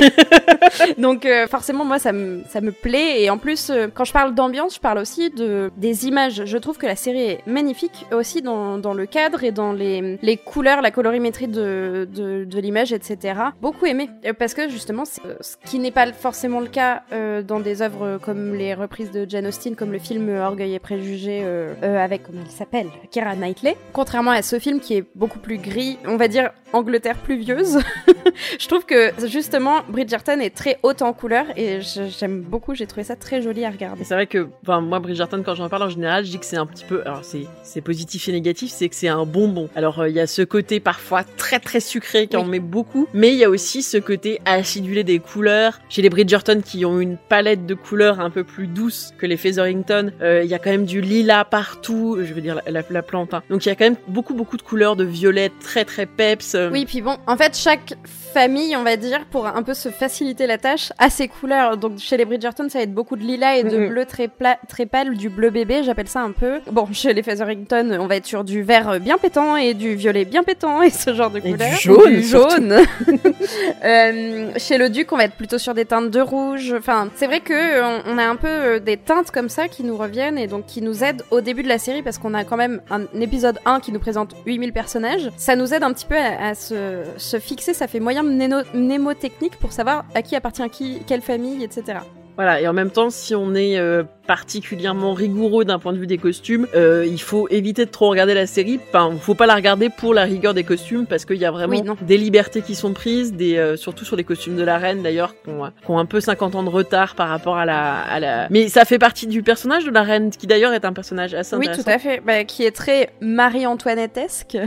Donc, 0.98 1.26
euh, 1.26 1.48
forcément, 1.48 1.86
moi, 1.86 2.00
ça 2.00 2.12
me, 2.12 2.44
ça 2.50 2.60
me 2.60 2.72
plaît. 2.72 3.22
Et 3.22 3.30
en 3.30 3.38
plus, 3.38 3.70
euh, 3.70 3.88
quand 3.94 4.04
je 4.04 4.12
parle 4.14 4.36
d'ambiance, 4.36 4.76
je 4.76 4.80
parle 4.80 4.98
aussi 4.98 5.30
de, 5.30 5.72
des 5.78 6.08
images. 6.08 6.44
Je 6.46 6.58
trouve 6.58 6.78
que 6.78 6.86
la 6.86 6.96
série 6.96 7.22
est 7.22 7.48
magnifique 7.48 8.06
aussi 8.12 8.42
dans, 8.42 8.78
dans 8.78 8.94
le 8.94 9.06
cadre 9.06 9.44
et 9.44 9.52
dans 9.52 9.72
les, 9.72 10.18
les 10.22 10.38
couleurs, 10.38 10.57
la 10.62 10.92
colorimétrie 10.92 11.48
de, 11.48 12.08
de, 12.12 12.60
l'image, 12.60 12.92
etc. 12.92 13.40
Beaucoup 13.62 13.86
aimé. 13.86 14.10
Euh, 14.26 14.34
parce 14.34 14.54
que 14.54 14.70
justement, 14.70 15.04
euh, 15.26 15.36
ce 15.42 15.56
qui 15.66 15.80
n'est 15.80 15.92
pas 15.92 16.12
forcément 16.12 16.60
le 16.60 16.68
cas 16.68 17.04
euh, 17.12 17.42
dans 17.42 17.60
des 17.60 17.82
œuvres 17.82 18.20
comme 18.22 18.56
les 18.56 18.74
reprises 18.74 19.12
de 19.12 19.26
Jane 19.30 19.48
Austen, 19.48 19.76
comme 19.76 19.92
le 19.92 20.00
film 20.00 20.30
Orgueil 20.30 20.74
et 20.74 20.80
Préjugés 20.80 21.46
avec, 21.82 22.24
comment 22.24 22.42
il 22.46 22.52
s'appelle 22.52 22.88
Kira 23.12 23.36
Knightley. 23.36 23.78
Contrairement 23.94 24.32
à 24.32 24.42
ce 24.42 24.60
film 24.60 24.80
qui 24.80 24.96
est 24.96 25.06
beaucoup 25.16 25.40
plus 25.40 25.58
gris, 25.58 25.98
on 26.06 26.18
va 26.18 26.28
dire 26.28 26.52
Angleterre 26.74 27.18
pluvieuse, 27.18 27.80
je 28.60 28.68
trouve 28.68 28.86
que 28.86 29.12
justement 29.26 29.82
Bridgerton 29.90 30.40
est 30.40 30.56
très 30.56 30.80
haute 30.84 31.02
en 31.02 31.14
couleur 31.14 31.46
et 31.56 31.80
j'aime 31.82 32.42
beaucoup, 32.42 32.76
j'ai 32.76 32.88
trouvé 32.88 33.04
ça 33.04 33.16
très 33.16 33.42
joli 33.42 33.64
à 33.64 33.70
regarder. 33.70 34.04
C'est 34.04 34.14
vrai 34.14 34.28
que, 34.28 34.50
moi 34.66 35.00
Bridgerton, 35.00 35.44
quand 35.46 35.56
j'en 35.56 35.70
parle 35.70 35.84
en 35.84 35.90
général, 35.90 36.26
je 36.26 36.32
dis 36.32 36.40
que 36.40 36.46
c'est 36.46 36.58
un 36.58 36.66
petit 36.66 36.86
peu, 36.86 37.02
alors 37.02 37.22
c'est 37.24 37.82
positif 37.82 38.28
et 38.28 38.32
négatif, 38.32 38.72
c'est 38.72 38.90
que 38.90 38.96
c'est 38.96 39.08
un 39.08 39.26
bonbon. 39.26 39.70
Alors 39.76 40.06
il 40.08 40.14
y 40.14 40.20
a 40.20 40.28
ce 40.28 40.42
côté 40.48 40.80
parfois 40.80 41.24
très 41.24 41.60
très 41.60 41.80
sucré 41.80 42.28
qui 42.28 42.38
en 42.38 42.46
met 42.46 42.60
beaucoup, 42.60 43.08
mais 43.14 43.30
il 43.30 43.38
y 43.38 43.44
a 43.44 43.50
aussi 43.50 43.82
ce 43.82 43.98
côté 43.98 44.40
acidulé 44.46 45.04
des 45.04 45.20
couleurs. 45.20 45.80
Chez 45.90 46.02
les 46.02 46.10
Bridgerton 46.10 46.62
qui 46.64 46.86
ont 46.86 47.00
une 47.00 47.18
palette 47.18 47.66
de 47.66 47.74
couleurs 47.74 48.20
un 48.20 48.30
peu 48.30 48.44
plus 48.44 48.68
douce 48.68 49.14
que 49.18 49.26
les 49.26 49.38
Featherington, 49.38 50.12
euh, 50.22 50.44
il 50.44 50.50
y 50.50 50.54
a 50.54 50.60
quand 50.60 50.72
même 50.72 50.86
du 50.86 51.02
lilas 51.02 51.46
partout, 51.46 52.18
je 52.22 52.34
veux 52.34 52.42
dire 52.42 52.62
la, 52.68 52.84
la, 52.90 53.02
plante. 53.02 53.34
Hein. 53.34 53.44
Donc 53.50 53.66
il 53.66 53.70
y 53.70 53.72
a 53.72 53.76
quand 53.76 53.86
même 53.86 53.98
beaucoup 54.08 54.34
beaucoup 54.34 54.58
de 54.58 54.62
couleurs 54.62 54.96
de 54.96 55.04
violet 55.04 55.52
très 55.60 55.86
très 55.86 56.06
peps. 56.06 56.56
Euh. 56.56 56.70
Oui, 56.72 56.86
puis 56.86 57.02
bon, 57.02 57.18
en 57.28 57.38
fait 57.38 57.56
chaque 57.56 57.94
famille, 58.38 58.76
on 58.76 58.84
va 58.84 58.98
dire, 58.98 59.26
pour 59.32 59.48
un 59.48 59.64
peu 59.64 59.74
se 59.74 59.90
faciliter 59.90 60.46
la 60.46 60.60
tâche, 60.60 60.94
a 61.00 61.10
ses 61.10 61.28
couleurs. 61.28 61.76
Donc 61.76 61.98
chez 61.98 62.18
les 62.18 62.26
Bridgerton, 62.26 62.70
ça 62.70 62.78
va 62.78 62.84
être 62.84 62.94
beaucoup 62.94 63.16
de 63.16 63.24
lilas 63.24 63.56
et 63.56 63.64
de 63.64 63.88
bleu 63.88 64.06
très, 64.06 64.30
très 64.68 64.86
pâle, 64.86 65.18
du 65.18 65.30
bleu 65.30 65.50
bébé, 65.50 65.82
j'appelle 65.84 66.08
ça 66.08 66.22
un 66.22 66.32
peu. 66.32 66.60
Bon, 66.72 66.88
chez 66.92 67.16
les 67.16 67.24
Featherington, 67.24 67.98
on 68.00 68.06
va 68.06 68.18
être 68.18 68.28
sur 68.28 68.44
du 68.44 68.62
vert 68.62 69.00
bien 69.00 69.18
pétant 69.18 69.56
et 69.56 69.74
du 69.74 69.96
violet 69.96 70.24
bien 70.24 70.44
pétant 70.44 70.84
et 70.84 70.92
ce 70.92 71.16
genre 71.16 71.32
de 71.32 71.40
couleurs. 71.40 71.58
du 71.58 71.82
jaune. 71.82 72.10
Du 72.10 72.22
jaune. 72.22 72.74
euh, 73.84 74.52
chez 74.58 74.78
le 74.78 74.90
duc, 74.90 75.12
on 75.12 75.18
va 75.18 75.24
être 75.24 75.36
plutôt 75.36 75.58
sur 75.58 75.74
des 75.74 75.86
teintes 75.86 76.12
de 76.12 76.22
rouge. 76.22 76.76
Enfin, 76.78 77.10
c'est 77.16 77.26
vrai 77.26 77.40
que 77.40 77.82
on, 78.08 78.20
a 78.20 78.24
un 78.24 78.36
peu 78.36 78.48
euh, 78.48 78.80
des 78.80 78.98
teintes 78.98 79.32
comme 79.32 79.50
ça 79.50 79.68
qui 79.68 79.84
nous 79.84 79.98
reviennent 79.98 80.38
et 80.38 80.46
donc 80.46 80.68
qui 80.68 80.84
nous 80.84 81.04
aident 81.04 81.24
au 81.32 81.42
début 81.42 81.64
de 81.64 81.70
la 81.70 81.80
série 81.80 82.04
parce 82.04 82.20
qu'on 82.20 82.36
a 82.36 82.44
quand 82.44 82.58
même 82.58 82.82
un 82.92 83.02
épisode 83.20 83.58
1 83.66 83.80
qui 83.80 83.92
nous 83.92 84.00
présente 84.00 84.36
8000 84.46 84.74
personnages. 84.74 85.32
Ça 85.38 85.56
nous 85.56 85.74
aide 85.74 85.82
un 85.82 85.92
petit 85.92 86.06
peu 86.06 86.18
à, 86.18 86.54
se, 86.54 87.02
se, 87.18 87.40
fixer. 87.40 87.74
Ça 87.74 87.88
fait 87.88 88.00
moyen 88.00 88.27
mnémo- 88.28 88.66
mnémotechnique 88.74 89.58
pour 89.58 89.72
savoir 89.72 90.06
à 90.16 90.22
qui 90.22 90.36
appartient 90.36 90.70
qui, 90.70 91.02
quelle 91.08 91.22
famille, 91.22 91.64
etc. 91.64 92.00
Voilà, 92.38 92.62
et 92.62 92.68
en 92.68 92.74
même 92.74 92.92
temps, 92.92 93.10
si 93.10 93.34
on 93.36 93.54
est 93.56 93.78
euh, 93.80 94.04
particulièrement 94.28 95.14
rigoureux 95.14 95.66
d'un 95.66 95.80
point 95.80 95.92
de 95.92 95.98
vue 95.98 96.06
des 96.06 96.20
costumes, 96.20 96.68
euh, 96.76 97.04
il 97.10 97.20
faut 97.20 97.48
éviter 97.50 97.86
de 97.86 97.90
trop 97.90 98.10
regarder 98.10 98.36
la 98.36 98.46
série. 98.46 98.80
Enfin, 98.90 99.12
faut 99.20 99.34
pas 99.34 99.48
la 99.48 99.56
regarder 99.56 99.90
pour 99.90 100.14
la 100.14 100.24
rigueur 100.24 100.54
des 100.54 100.64
costumes, 100.64 101.08
parce 101.08 101.26
qu'il 101.26 101.38
y 101.38 101.46
a 101.46 101.52
vraiment 101.52 101.74
Oui, 101.74 102.06
des 102.06 102.18
libertés 102.18 102.62
qui 102.62 102.76
sont 102.76 102.94
prises, 102.94 103.34
des, 103.34 103.58
euh, 103.58 103.76
surtout 103.76 104.06
sur 104.06 104.16
les 104.16 104.24
costumes 104.24 104.56
de 104.56 104.64
la 104.64 104.78
reine 104.78 105.02
d'ailleurs, 105.02 105.34
qui 105.44 105.50
ont, 105.50 105.64
ont 105.90 105.98
un 105.98 106.06
peu 106.06 106.20
50 106.20 106.54
ans 106.56 106.64
de 106.64 106.70
retard 106.70 107.16
par 107.16 107.30
rapport 107.30 107.58
à 107.58 107.66
la, 107.66 108.02
à 108.02 108.20
la... 108.20 108.48
Mais 108.52 108.68
ça 108.70 108.86
fait 108.86 109.00
partie 109.00 109.26
du 109.26 109.42
personnage 109.42 109.86
de 109.86 109.92
la 109.92 110.04
reine, 110.04 110.30
qui 110.30 110.46
d'ailleurs 110.46 110.74
est 110.74 110.86
un 110.86 110.94
personnage 110.94 111.34
assez 111.34 111.56
Oui, 111.56 111.68
intéressant. 111.68 111.84
tout 111.84 111.90
à 111.90 111.98
fait. 111.98 112.22
Bah, 112.24 112.44
qui 112.44 112.64
est 112.66 112.72
très 112.72 113.10
Marie-Antoinette-esque. 113.22 114.58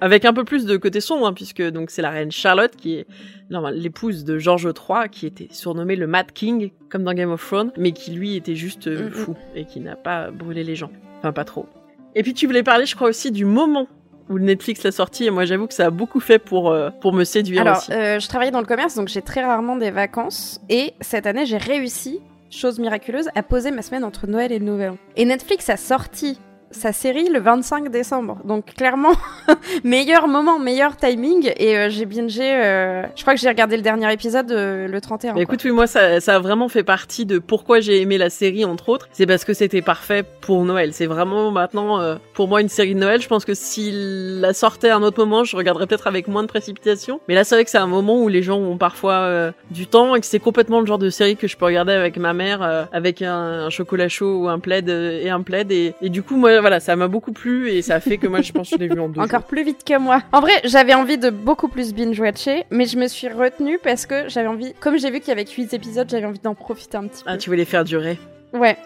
avec 0.00 0.24
un 0.26 0.32
peu 0.32 0.44
plus 0.44 0.66
de 0.66 0.76
côté 0.76 1.00
sombre, 1.00 1.26
hein, 1.26 1.32
puisque 1.32 1.62
donc 1.62 1.90
c'est 1.90 2.02
la 2.02 2.10
reine 2.10 2.30
Charlotte 2.30 2.72
qui 2.76 2.96
est 2.98 3.06
l'épouse 3.50 4.24
de 4.24 4.38
George 4.38 4.64
III, 4.64 5.08
qui 5.10 5.26
était 5.26 5.48
surnommé 5.50 5.96
le 5.96 6.06
Mad 6.06 6.32
King, 6.32 6.70
comme 6.90 7.04
dans 7.04 7.12
Game 7.14 7.30
of 7.30 7.44
Thrones, 7.46 7.72
mais 7.76 7.92
qui 7.92 8.12
lui 8.12 8.36
était 8.36 8.54
juste 8.54 8.86
euh, 8.86 9.10
fou 9.10 9.34
et 9.54 9.64
qui 9.64 9.80
n'a 9.80 9.96
pas 9.96 10.30
brûlé 10.30 10.64
les 10.64 10.76
gens. 10.76 10.90
Enfin, 11.18 11.32
pas 11.32 11.44
trop. 11.44 11.66
Et 12.14 12.22
puis 12.22 12.34
tu 12.34 12.46
voulais 12.46 12.62
parler, 12.62 12.86
je 12.86 12.94
crois 12.94 13.08
aussi, 13.08 13.30
du 13.32 13.44
moment 13.44 13.86
où 14.30 14.38
Netflix 14.38 14.82
l'a 14.84 14.92
sorti, 14.92 15.26
et 15.26 15.30
moi 15.30 15.44
j'avoue 15.44 15.66
que 15.66 15.74
ça 15.74 15.86
a 15.86 15.90
beaucoup 15.90 16.20
fait 16.20 16.38
pour, 16.38 16.70
euh, 16.70 16.88
pour 17.00 17.12
me 17.12 17.24
séduire 17.24 17.60
Alors, 17.62 17.78
aussi. 17.78 17.92
euh, 17.92 18.18
je 18.18 18.28
travaillais 18.28 18.52
dans 18.52 18.60
le 18.60 18.66
commerce, 18.66 18.94
donc 18.94 19.08
j'ai 19.08 19.20
très 19.22 19.42
rarement 19.44 19.76
des 19.76 19.90
vacances. 19.90 20.60
Et 20.70 20.94
cette 21.00 21.26
année, 21.26 21.44
j'ai 21.44 21.58
réussi, 21.58 22.20
chose 22.50 22.78
miraculeuse, 22.78 23.28
à 23.34 23.42
poser 23.42 23.70
ma 23.70 23.82
semaine 23.82 24.04
entre 24.04 24.26
Noël 24.26 24.50
et 24.52 24.58
le 24.58 24.64
Nouvel 24.64 24.90
An. 24.90 24.96
Et 25.16 25.24
Netflix 25.26 25.68
a 25.68 25.76
sorti 25.76 26.38
sa 26.74 26.92
série 26.92 27.28
le 27.28 27.40
25 27.40 27.90
décembre. 27.90 28.38
Donc 28.44 28.74
clairement, 28.74 29.12
meilleur 29.84 30.28
moment, 30.28 30.58
meilleur 30.58 30.96
timing. 30.96 31.52
Et 31.56 31.76
euh, 31.76 31.88
j'ai 31.90 32.04
bingé, 32.04 32.42
euh, 32.42 33.02
je 33.16 33.22
crois 33.22 33.34
que 33.34 33.40
j'ai 33.40 33.48
regardé 33.48 33.76
le 33.76 33.82
dernier 33.82 34.12
épisode 34.12 34.50
euh, 34.50 34.88
le 34.88 35.00
31. 35.00 35.32
Mais 35.32 35.34
quoi. 35.34 35.54
écoute, 35.54 35.64
oui, 35.64 35.70
moi, 35.70 35.86
ça, 35.86 36.20
ça 36.20 36.36
a 36.36 36.38
vraiment 36.38 36.68
fait 36.68 36.82
partie 36.82 37.26
de 37.26 37.38
pourquoi 37.38 37.80
j'ai 37.80 38.00
aimé 38.00 38.18
la 38.18 38.30
série, 38.30 38.64
entre 38.64 38.88
autres. 38.88 39.08
C'est 39.12 39.26
parce 39.26 39.44
que 39.44 39.54
c'était 39.54 39.82
parfait 39.82 40.24
pour 40.40 40.64
Noël. 40.64 40.92
C'est 40.92 41.06
vraiment 41.06 41.50
maintenant, 41.50 42.00
euh, 42.00 42.16
pour 42.34 42.48
moi, 42.48 42.60
une 42.60 42.68
série 42.68 42.94
de 42.94 43.00
Noël. 43.00 43.20
Je 43.20 43.28
pense 43.28 43.44
que 43.44 43.54
s'il 43.54 44.40
la 44.40 44.52
sortait 44.52 44.90
à 44.90 44.96
un 44.96 45.02
autre 45.02 45.18
moment, 45.18 45.44
je 45.44 45.56
regarderais 45.56 45.86
peut-être 45.86 46.06
avec 46.06 46.28
moins 46.28 46.42
de 46.42 46.48
précipitation. 46.48 47.20
Mais 47.28 47.34
là, 47.34 47.44
c'est 47.44 47.54
vrai 47.54 47.64
que 47.64 47.70
c'est 47.70 47.78
un 47.78 47.86
moment 47.86 48.20
où 48.20 48.28
les 48.28 48.42
gens 48.42 48.58
ont 48.58 48.76
parfois 48.76 49.52
du 49.70 49.86
temps 49.86 50.14
et 50.14 50.20
que 50.20 50.26
c'est 50.26 50.38
complètement 50.38 50.80
le 50.80 50.86
genre 50.86 50.98
de 50.98 51.10
série 51.10 51.36
que 51.36 51.46
je 51.46 51.56
peux 51.56 51.64
regarder 51.64 51.92
avec 51.92 52.16
ma 52.16 52.32
mère, 52.32 52.88
avec 52.92 53.22
un, 53.22 53.66
un 53.66 53.70
chocolat 53.70 54.08
chaud 54.08 54.42
ou 54.42 54.48
un 54.48 54.58
plaid 54.58 54.88
et 54.88 55.30
un 55.30 55.42
plaid. 55.42 55.70
Et, 55.70 55.94
et 56.02 56.08
du 56.08 56.22
coup, 56.22 56.36
moi, 56.36 56.60
voilà, 56.64 56.80
ça 56.80 56.96
m'a 56.96 57.08
beaucoup 57.08 57.32
plu 57.32 57.68
et 57.70 57.82
ça 57.82 57.96
a 57.96 58.00
fait 58.00 58.16
que 58.16 58.26
moi, 58.26 58.40
je 58.40 58.52
pense 58.52 58.70
que 58.70 58.76
je 58.76 58.80
l'ai 58.80 58.88
vu 58.88 58.98
en 58.98 59.10
deux 59.10 59.20
Encore 59.20 59.40
jours. 59.40 59.48
plus 59.48 59.64
vite 59.64 59.84
que 59.84 59.98
moi. 59.98 60.22
En 60.32 60.40
vrai, 60.40 60.52
j'avais 60.64 60.94
envie 60.94 61.18
de 61.18 61.28
beaucoup 61.28 61.68
plus 61.68 61.92
binge-watcher, 61.92 62.64
mais 62.70 62.86
je 62.86 62.96
me 62.96 63.06
suis 63.06 63.28
retenue 63.28 63.78
parce 63.82 64.06
que 64.06 64.30
j'avais 64.30 64.48
envie, 64.48 64.72
comme 64.80 64.98
j'ai 64.98 65.10
vu 65.10 65.20
qu'il 65.20 65.28
y 65.28 65.32
avait 65.32 65.44
8 65.44 65.74
épisodes, 65.74 66.08
j'avais 66.10 66.24
envie 66.24 66.38
d'en 66.38 66.54
profiter 66.54 66.96
un 66.96 67.06
petit 67.06 67.22
peu. 67.22 67.30
Ah, 67.30 67.36
tu 67.36 67.50
voulais 67.50 67.66
faire 67.66 67.84
durer. 67.84 68.18
Ouais. 68.54 68.78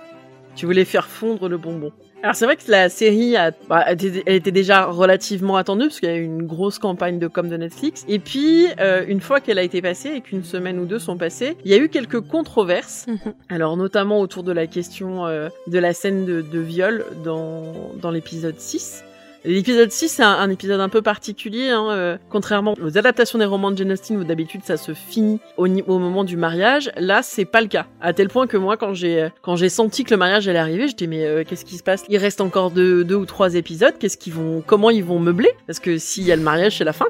Tu 0.57 0.67
voulais 0.67 0.85
faire 0.85 1.07
fondre 1.07 1.49
le 1.49 1.57
bonbon. 1.57 1.93
Alors 2.23 2.35
c'est 2.35 2.47
vrai 2.47 2.57
que 2.57 2.69
la 2.69 2.89
série 2.89 3.37
a, 3.37 3.53
bah, 3.69 3.85
elle 3.87 3.97
était- 4.27 4.51
déjà 4.51 4.87
relativement 4.87 5.57
attendue 5.57 5.85
parce 5.87 6.01
qu'il 6.01 6.09
y 6.09 6.13
a 6.13 6.17
eu 6.17 6.25
une 6.25 6.43
grosse 6.47 6.79
campagne 6.81 7.19
de 7.21 7.29
com 7.29 7.49
de 7.49 7.57
Netflix. 7.57 8.05
Et 8.09 8.19
puis 8.19 8.67
euh, 8.81 9.05
une 9.07 9.21
fois 9.21 9.41
qu'elle 9.41 9.59
a 9.59 9.63
été 9.63 9.81
passée 9.81 10.11
et 10.17 10.21
qu'une 10.21 10.43
semaine 10.43 10.79
ou 10.81 10.85
deux 10.85 10.99
sont 10.99 11.17
passées, 11.17 11.57
il 11.65 11.71
y 11.71 11.75
a 11.75 11.79
eu 11.79 11.89
quelques 11.89 12.21
controverses. 12.21 13.07
Mhm. 13.07 13.35
Alors 13.51 13.77
notamment 13.77 14.21
autour 14.21 14.43
de 14.43 14.51
la 14.53 14.67
question 14.67 15.27
euh, 15.27 15.49
de 15.69 15.79
la 15.79 15.93
scène 15.93 16.25
de, 16.25 16.41
de 16.41 16.59
viol 16.59 17.05
dans, 17.25 17.73
dans 18.01 18.11
l'épisode 18.11 18.59
6. 18.59 19.05
L'épisode 19.45 19.91
6, 19.91 20.09
c'est 20.09 20.23
un, 20.23 20.51
épisode 20.51 20.81
un 20.81 20.89
peu 20.89 21.01
particulier, 21.01 21.69
hein, 21.69 21.89
euh, 21.91 22.19
contrairement 22.29 22.75
aux 22.83 22.99
adaptations 22.99 23.39
des 23.39 23.45
romans 23.45 23.71
de 23.71 23.77
Jane 23.77 23.93
Austen 23.93 24.17
où 24.17 24.25
d'habitude 24.25 24.63
ça 24.65 24.77
se 24.77 24.95
finit 24.95 25.41
au, 25.57 25.67
au 25.67 25.99
moment 25.99 26.25
du 26.25 26.37
mariage. 26.37 26.91
Là, 26.97 27.23
c'est 27.23 27.45
pas 27.45 27.61
le 27.61 27.69
cas. 27.69 27.87
À 28.01 28.13
tel 28.13 28.29
point 28.29 28.47
que 28.47 28.57
moi, 28.57 28.77
quand 28.77 28.95
j'ai 28.95 29.29
quand 29.43 29.57
j'ai 29.57 29.69
senti 29.69 30.05
que 30.05 30.11
le 30.11 30.17
mariage 30.17 30.49
allait 30.49 30.59
arriver, 30.59 30.89
j'étais 30.89 31.07
mais 31.07 31.25
euh, 31.25 31.45
qu'est-ce 31.47 31.65
qui 31.65 31.77
se 31.77 31.83
passe? 31.83 32.05
Il 32.09 32.19
reste 32.19 32.41
encore 32.41 32.71
deux, 32.71 33.05
deux 33.05 33.15
ou 33.15 33.27
trois 33.27 33.55
épisodes. 33.55 33.95
Qu'est-ce 33.99 34.17
qu'ils 34.17 34.35
vont 34.35 34.63
Comment 34.67 34.91
ils 34.91 35.05
vont 35.05 35.19
meubler? 35.21 35.51
Parce 35.67 35.79
que 35.79 35.99
s'il 35.99 36.25
y 36.25 36.33
a 36.33 36.37
le 36.37 36.43
mariage, 36.43 36.79
c'est 36.79 36.85
la 36.85 36.93
fin. 36.93 37.07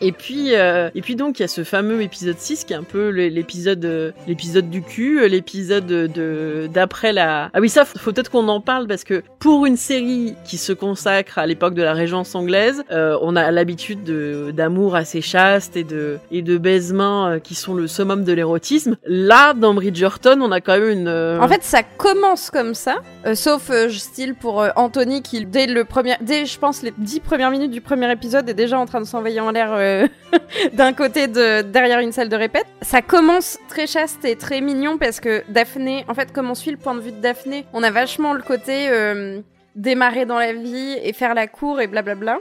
Et 0.00 0.10
puis, 0.10 0.54
euh, 0.54 0.90
et 0.94 1.02
puis 1.02 1.14
donc 1.14 1.38
il 1.38 1.42
y 1.42 1.44
a 1.44 1.48
ce 1.48 1.62
fameux 1.62 2.02
épisode 2.02 2.38
6 2.38 2.64
qui 2.64 2.72
est 2.72 2.76
un 2.76 2.82
peu 2.82 3.10
l'épisode, 3.10 3.84
euh, 3.84 4.10
l'épisode 4.26 4.68
du 4.68 4.82
cul, 4.82 5.20
euh, 5.20 5.28
l'épisode 5.28 5.86
de 5.86 6.68
d'après 6.72 7.12
la. 7.12 7.50
Ah 7.54 7.60
oui 7.60 7.68
ça, 7.68 7.84
faut 7.84 8.12
peut-être 8.12 8.30
qu'on 8.30 8.48
en 8.48 8.60
parle 8.60 8.88
parce 8.88 9.04
que 9.04 9.22
pour 9.38 9.66
une 9.66 9.76
série 9.76 10.34
qui 10.44 10.58
se 10.58 10.72
consacre 10.72 11.38
à 11.38 11.46
l'époque 11.46 11.74
de 11.74 11.82
la 11.82 11.92
Régence 11.92 12.34
anglaise, 12.34 12.82
euh, 12.90 13.16
on 13.22 13.36
a 13.36 13.52
l'habitude 13.52 14.02
de 14.02 14.50
d'amour 14.52 14.96
assez 14.96 15.20
chaste 15.20 15.76
et 15.76 15.84
de 15.84 16.18
et 16.32 16.42
de 16.42 16.58
baisements 16.58 17.28
euh, 17.28 17.38
qui 17.38 17.54
sont 17.54 17.74
le 17.74 17.86
summum 17.86 18.24
de 18.24 18.32
l'érotisme. 18.32 18.96
Là, 19.06 19.54
dans 19.54 19.74
Bridgerton, 19.74 20.40
on 20.42 20.50
a 20.50 20.60
quand 20.60 20.78
même 20.78 20.88
une. 20.88 21.08
En 21.08 21.48
fait, 21.48 21.62
ça 21.62 21.82
commence 21.84 22.50
comme 22.50 22.74
ça, 22.74 22.96
sauf 23.34 23.70
style 23.90 24.34
pour 24.34 24.66
Anthony 24.74 25.22
qui, 25.22 25.46
dès 25.46 25.66
le 25.66 25.84
premier, 25.84 26.16
dès 26.20 26.46
je 26.46 26.58
pense 26.58 26.82
les 26.82 26.92
dix 26.98 27.20
premières 27.20 27.50
minutes 27.50 27.70
du 27.70 27.80
premier 27.80 28.10
épisode, 28.10 28.48
est 28.48 28.54
déjà 28.54 28.78
en 28.78 28.86
train 28.86 29.00
de 29.00 29.06
s'envoyer 29.06 29.40
en 29.40 29.52
l'air 29.52 29.83
euh, 29.84 30.08
d'un 30.72 30.92
côté 30.92 31.28
de 31.28 31.62
derrière 31.62 32.00
une 32.00 32.12
salle 32.12 32.28
de 32.28 32.36
répète. 32.36 32.66
Ça 32.82 33.02
commence 33.02 33.58
très 33.68 33.86
chaste 33.86 34.24
et 34.24 34.36
très 34.36 34.60
mignon 34.60 34.98
parce 34.98 35.20
que 35.20 35.42
Daphné, 35.48 36.04
en 36.08 36.14
fait, 36.14 36.32
comme 36.32 36.50
on 36.50 36.54
suit 36.54 36.70
le 36.70 36.76
point 36.76 36.94
de 36.94 37.00
vue 37.00 37.12
de 37.12 37.20
Daphné, 37.20 37.66
on 37.72 37.82
a 37.82 37.90
vachement 37.90 38.32
le 38.32 38.42
côté 38.42 38.88
euh, 38.88 39.40
démarrer 39.76 40.26
dans 40.26 40.38
la 40.38 40.52
vie 40.52 40.98
et 41.02 41.12
faire 41.12 41.34
la 41.34 41.46
cour 41.46 41.80
et 41.80 41.86
blablabla. 41.86 42.38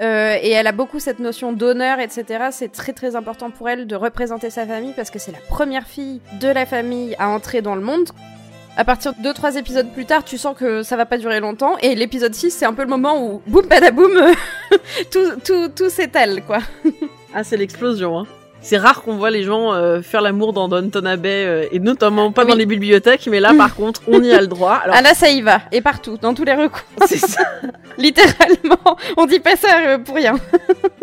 Euh, 0.00 0.36
et 0.42 0.50
elle 0.50 0.66
a 0.66 0.72
beaucoup 0.72 0.98
cette 0.98 1.20
notion 1.20 1.52
d'honneur, 1.52 2.00
etc. 2.00 2.46
C'est 2.50 2.72
très 2.72 2.92
très 2.92 3.14
important 3.14 3.50
pour 3.50 3.68
elle 3.68 3.86
de 3.86 3.94
représenter 3.94 4.50
sa 4.50 4.66
famille 4.66 4.92
parce 4.96 5.10
que 5.10 5.20
c'est 5.20 5.30
la 5.30 5.38
première 5.48 5.86
fille 5.86 6.20
de 6.40 6.48
la 6.48 6.66
famille 6.66 7.14
à 7.18 7.28
entrer 7.28 7.62
dans 7.62 7.76
le 7.76 7.80
monde. 7.80 8.08
À 8.76 8.84
partir 8.84 9.12
de 9.14 9.28
2-3 9.28 9.56
épisodes 9.56 9.88
plus 9.92 10.04
tard, 10.04 10.24
tu 10.24 10.36
sens 10.36 10.56
que 10.58 10.82
ça 10.82 10.96
va 10.96 11.06
pas 11.06 11.16
durer 11.16 11.38
longtemps. 11.38 11.76
Et 11.80 11.94
l'épisode 11.94 12.34
6, 12.34 12.50
c'est 12.50 12.64
un 12.66 12.72
peu 12.74 12.82
le 12.82 12.88
moment 12.88 13.22
où, 13.24 13.40
boum, 13.46 13.66
badaboum, 13.66 14.10
tout, 15.12 15.30
tout, 15.44 15.68
tout 15.68 15.88
s'étale, 15.90 16.42
quoi. 16.44 16.58
Ah, 17.32 17.44
c'est 17.44 17.56
l'explosion. 17.56 18.18
Hein. 18.18 18.26
C'est 18.60 18.78
rare 18.78 19.02
qu'on 19.02 19.16
voit 19.16 19.30
les 19.30 19.42
gens 19.44 19.74
euh, 19.74 20.00
faire 20.00 20.22
l'amour 20.22 20.52
dans 20.54 20.68
Downton 20.68 21.06
Abbey 21.06 21.44
euh, 21.46 21.66
et 21.70 21.78
notamment 21.78 22.32
pas 22.32 22.42
Oui. 22.44 22.48
dans 22.48 22.54
les 22.56 22.64
bibliothèques, 22.64 23.28
mais 23.30 23.38
là 23.38 23.52
par 23.52 23.74
contre 23.74 24.00
on 24.08 24.22
y 24.22 24.32
a 24.32 24.40
le 24.40 24.46
droit. 24.46 24.72
Alors 24.82 24.96
Ah 24.98 25.02
là, 25.02 25.12
ça 25.12 25.28
y 25.28 25.42
va. 25.42 25.60
Et 25.70 25.82
partout, 25.82 26.16
dans 26.18 26.32
tous 26.32 26.44
les 26.44 26.54
recoins. 26.54 26.80
c'est 27.06 27.18
ça. 27.18 27.42
Littéralement. 27.98 28.96
On 29.18 29.26
dit 29.26 29.38
pas 29.40 29.56
ça 29.56 29.68
euh, 29.86 29.98
pour 29.98 30.14
rien. 30.14 30.36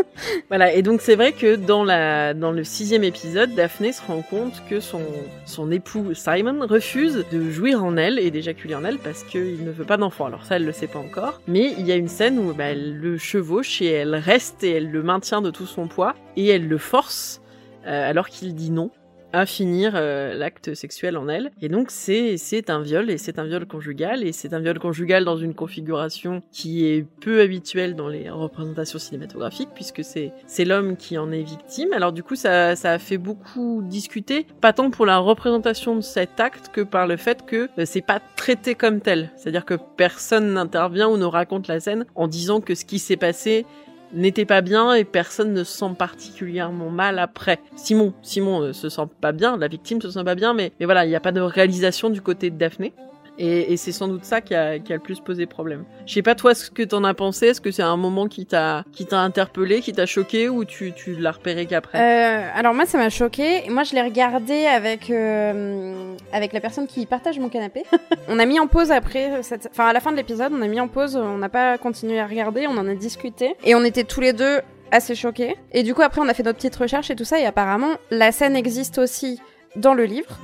Voilà, 0.50 0.74
et 0.74 0.82
donc 0.82 1.02
c'est 1.02 1.16
vrai 1.16 1.32
que 1.32 1.56
dans, 1.56 1.84
le 1.84 2.64
sixième 2.64 3.04
épisode, 3.04 3.54
Daphné 3.56 3.94
se 3.94 4.02
rend 4.06 4.22
compte 4.22 4.62
que 4.70 4.80
son, 4.80 5.02
son 5.46 5.72
époux 5.72 6.14
Simon 6.14 6.66
refuse 6.68 7.26
de 7.32 7.50
jouir 7.50 7.84
en 7.84 7.98
elle 7.98 8.20
et 8.20 8.32
d'éjaculer 8.32 8.76
en 8.76 8.84
elle 8.84 8.98
parce 8.98 9.24
qu'il 9.24 9.64
ne 9.64 9.72
veut 9.72 9.86
pas 9.86 9.98
d'enfant. 9.98 10.26
Alors 10.26 10.46
ça, 10.46 10.58
elle 10.58 10.66
le 10.66 10.72
sait 10.72 10.88
pas 10.88 11.00
encore. 11.00 11.42
Mais 11.48 11.74
il 11.78 11.86
y 11.86 11.92
a 11.92 11.96
une 11.96 12.08
scène 12.08 12.40
où 12.40 12.54
bah, 12.54 12.66
elle 12.66 12.98
le 12.98 13.18
chevauche 13.18 13.82
et 13.82 13.88
elle 13.88 14.16
reste 14.16 14.64
et 14.64 14.72
elle 14.72 14.92
le 14.92 15.04
maintient 15.04 15.42
de 15.42 15.52
tout 15.52 15.66
son 15.66 15.88
poids 15.88 16.16
et 16.36 16.48
elle 16.48 16.68
le 16.68 16.78
force 16.78 17.42
euh, 17.88 18.10
alors 18.10 18.30
qu'il 18.30 18.54
dit 18.54 18.72
non 18.72 18.92
à 19.34 19.46
finir 19.46 19.94
euh, 19.96 20.34
l'acte 20.34 20.74
sexuel 20.74 21.18
en 21.18 21.28
elle. 21.28 21.52
Et 21.62 21.70
donc 21.70 21.92
c'est 21.92 22.38
c'est 22.38 22.70
un 22.70 22.82
viol 22.82 23.10
et 23.10 23.18
c'est 23.18 23.40
un 23.40 23.46
viol 23.46 23.66
conjugal 23.66 24.24
et 24.24 24.32
c'est 24.32 24.54
un 24.54 24.60
viol 24.60 24.80
conjugal 24.80 25.26
dans 25.26 25.38
une 25.38 25.54
configuration 25.54 26.42
qui 26.52 26.86
est 26.86 27.06
peu 27.22 27.42
habituelle 27.42 27.96
dans 27.96 28.08
les 28.08 28.30
représentations 28.30 29.00
cinématographiques 29.00 29.70
puisque 29.74 30.04
c'est 30.04 30.32
c'est 30.48 30.66
l'homme 30.66 30.98
qui 30.98 31.18
en 31.18 31.32
est 31.32 31.44
victime. 31.44 31.94
Alors 31.94 32.12
du 32.12 32.24
coup 32.24 32.36
ça 32.36 32.76
ça 32.76 32.92
a 32.94 33.00
fait 33.00 33.18
beaucoup 33.18 33.82
discuter, 33.84 34.46
pas 34.62 34.74
tant 34.74 34.90
pour 34.90 35.06
la 35.06 35.18
représentation 35.18 35.96
de 35.96 36.02
cet 36.02 36.40
acte 36.40 36.70
que 36.74 36.82
par 36.82 37.08
le 37.08 37.18
fait 37.18 37.46
que 37.46 37.70
euh, 37.78 37.86
c'est 37.86 38.02
pas 38.02 38.22
traité 38.36 38.76
comme 38.76 39.02
tel. 39.02 39.32
C'est-à-dire 39.38 39.66
que 39.66 39.76
personne 39.98 40.54
n'intervient 40.54 41.08
ou 41.08 41.18
ne 41.18 41.26
raconte 41.26 41.68
la 41.68 41.80
scène 41.80 42.06
en 42.16 42.28
disant 42.28 42.62
que 42.62 42.76
ce 42.76 42.86
qui 42.86 43.00
s'est 43.00 43.18
passé 43.18 43.66
n'était 44.14 44.46
pas 44.46 44.62
bien 44.62 44.94
et 44.94 45.04
personne 45.04 45.54
ne 45.54 45.64
se 45.64 45.78
sent 45.78 45.94
particulièrement 45.98 46.90
mal 46.90 47.20
après. 47.20 47.60
Simon, 47.76 48.14
Simon 48.22 48.62
euh, 48.62 48.74
se 48.74 48.90
sent 48.90 49.08
pas 49.20 49.32
bien, 49.32 49.58
la 49.58 49.68
victime 49.68 50.02
se 50.02 50.12
sent 50.12 50.24
pas 50.24 50.36
bien, 50.36 50.54
mais, 50.54 50.72
mais 50.80 50.86
voilà, 50.86 51.06
il 51.06 51.10
n'y 51.10 51.16
a 51.16 51.20
pas 51.20 51.32
de 51.32 51.42
réalisation 51.42 52.10
du 52.10 52.22
côté 52.22 52.50
de 52.50 52.58
Daphné. 52.58 52.94
Et, 53.38 53.74
et 53.74 53.78
c'est 53.78 53.92
sans 53.92 54.08
doute 54.08 54.26
ça 54.26 54.42
qui 54.42 54.54
a, 54.54 54.80
qui 54.80 54.92
a 54.92 54.98
le 54.98 55.02
plus 55.02 55.20
posé 55.20 55.46
problème. 55.46 55.86
Je 56.06 56.14
sais 56.14 56.22
pas 56.22 56.36
toi 56.36 56.54
ce 56.54 56.70
que 56.70 56.84
t'en 56.84 57.04
as 57.04 57.14
pensé, 57.14 57.48
est-ce 57.48 57.62
que 57.62 57.72
c'est 57.72 57.82
un 57.82 57.98
moment 57.98 58.28
qui 58.28 58.46
t'a 58.46 58.84
qui 58.92 59.06
t'a 59.06 59.20
interpellé, 59.20 59.82
qui 59.82 59.94
t'a 59.94 60.06
choqué 60.06 60.50
ou 60.50 60.66
tu, 60.66 60.94
tu 60.94 61.16
l'as 61.16 61.32
repéré 61.32 61.66
qu'après? 61.66 62.00
Euh, 62.00 62.50
alors 62.54 62.74
moi 62.74 62.86
ça 62.86 62.98
m'a 62.98 63.10
choqué. 63.10 63.70
Moi 63.70 63.84
je 63.84 63.96
l'ai 63.96 64.02
regardé 64.02 64.66
avec 64.66 65.10
euh, 65.10 66.16
avec 66.34 66.54
la 66.54 66.60
personne 66.60 66.88
qui 66.88 67.06
partage 67.06 67.40
mon 67.40 67.50
canapé. 67.50 67.84
on 68.28 68.38
a 68.38 68.46
mis 68.46 68.60
en 68.60 68.68
pause 68.68 68.92
après 68.92 69.42
cette, 69.44 69.70
enfin 69.72 69.88
à 69.88 69.94
la 69.94 70.00
fin 70.00 70.12
de 70.12 70.18
l'épisode, 70.18 70.52
on 70.54 70.62
a 70.62 70.68
mis 70.68 70.80
en 70.80 70.88
pause, 70.88 71.16
on 71.16 71.38
n'a 71.38 71.50
pas 71.50 71.78
continué 71.78 72.20
à 72.20 72.28
regarder, 72.28 72.68
on 72.68 72.78
en 72.78 72.88
a 72.88 72.96
discuté 72.96 73.56
et 73.64 73.76
on 73.76 73.84
était 73.84 74.04
tous 74.04 74.22
les 74.22 74.34
deux 74.34 74.60
assez 74.92 75.16
choqués. 75.16 75.56
Et 75.72 75.84
du 75.84 75.94
coup 75.94 76.02
après 76.02 76.22
on 76.22 76.28
a 76.28 76.34
fait 76.34 76.44
notre 76.44 76.58
petite 76.58 76.76
recherche 76.76 77.10
et 77.10 77.16
tout 77.16 77.26
ça 77.26 77.40
et 77.40 77.46
apparemment 77.46 77.96
la 78.12 78.32
scène 78.32 78.56
existe 78.56 78.98
aussi 78.98 79.40
dans 79.76 79.94
le 79.94 80.04
livre. 80.04 80.38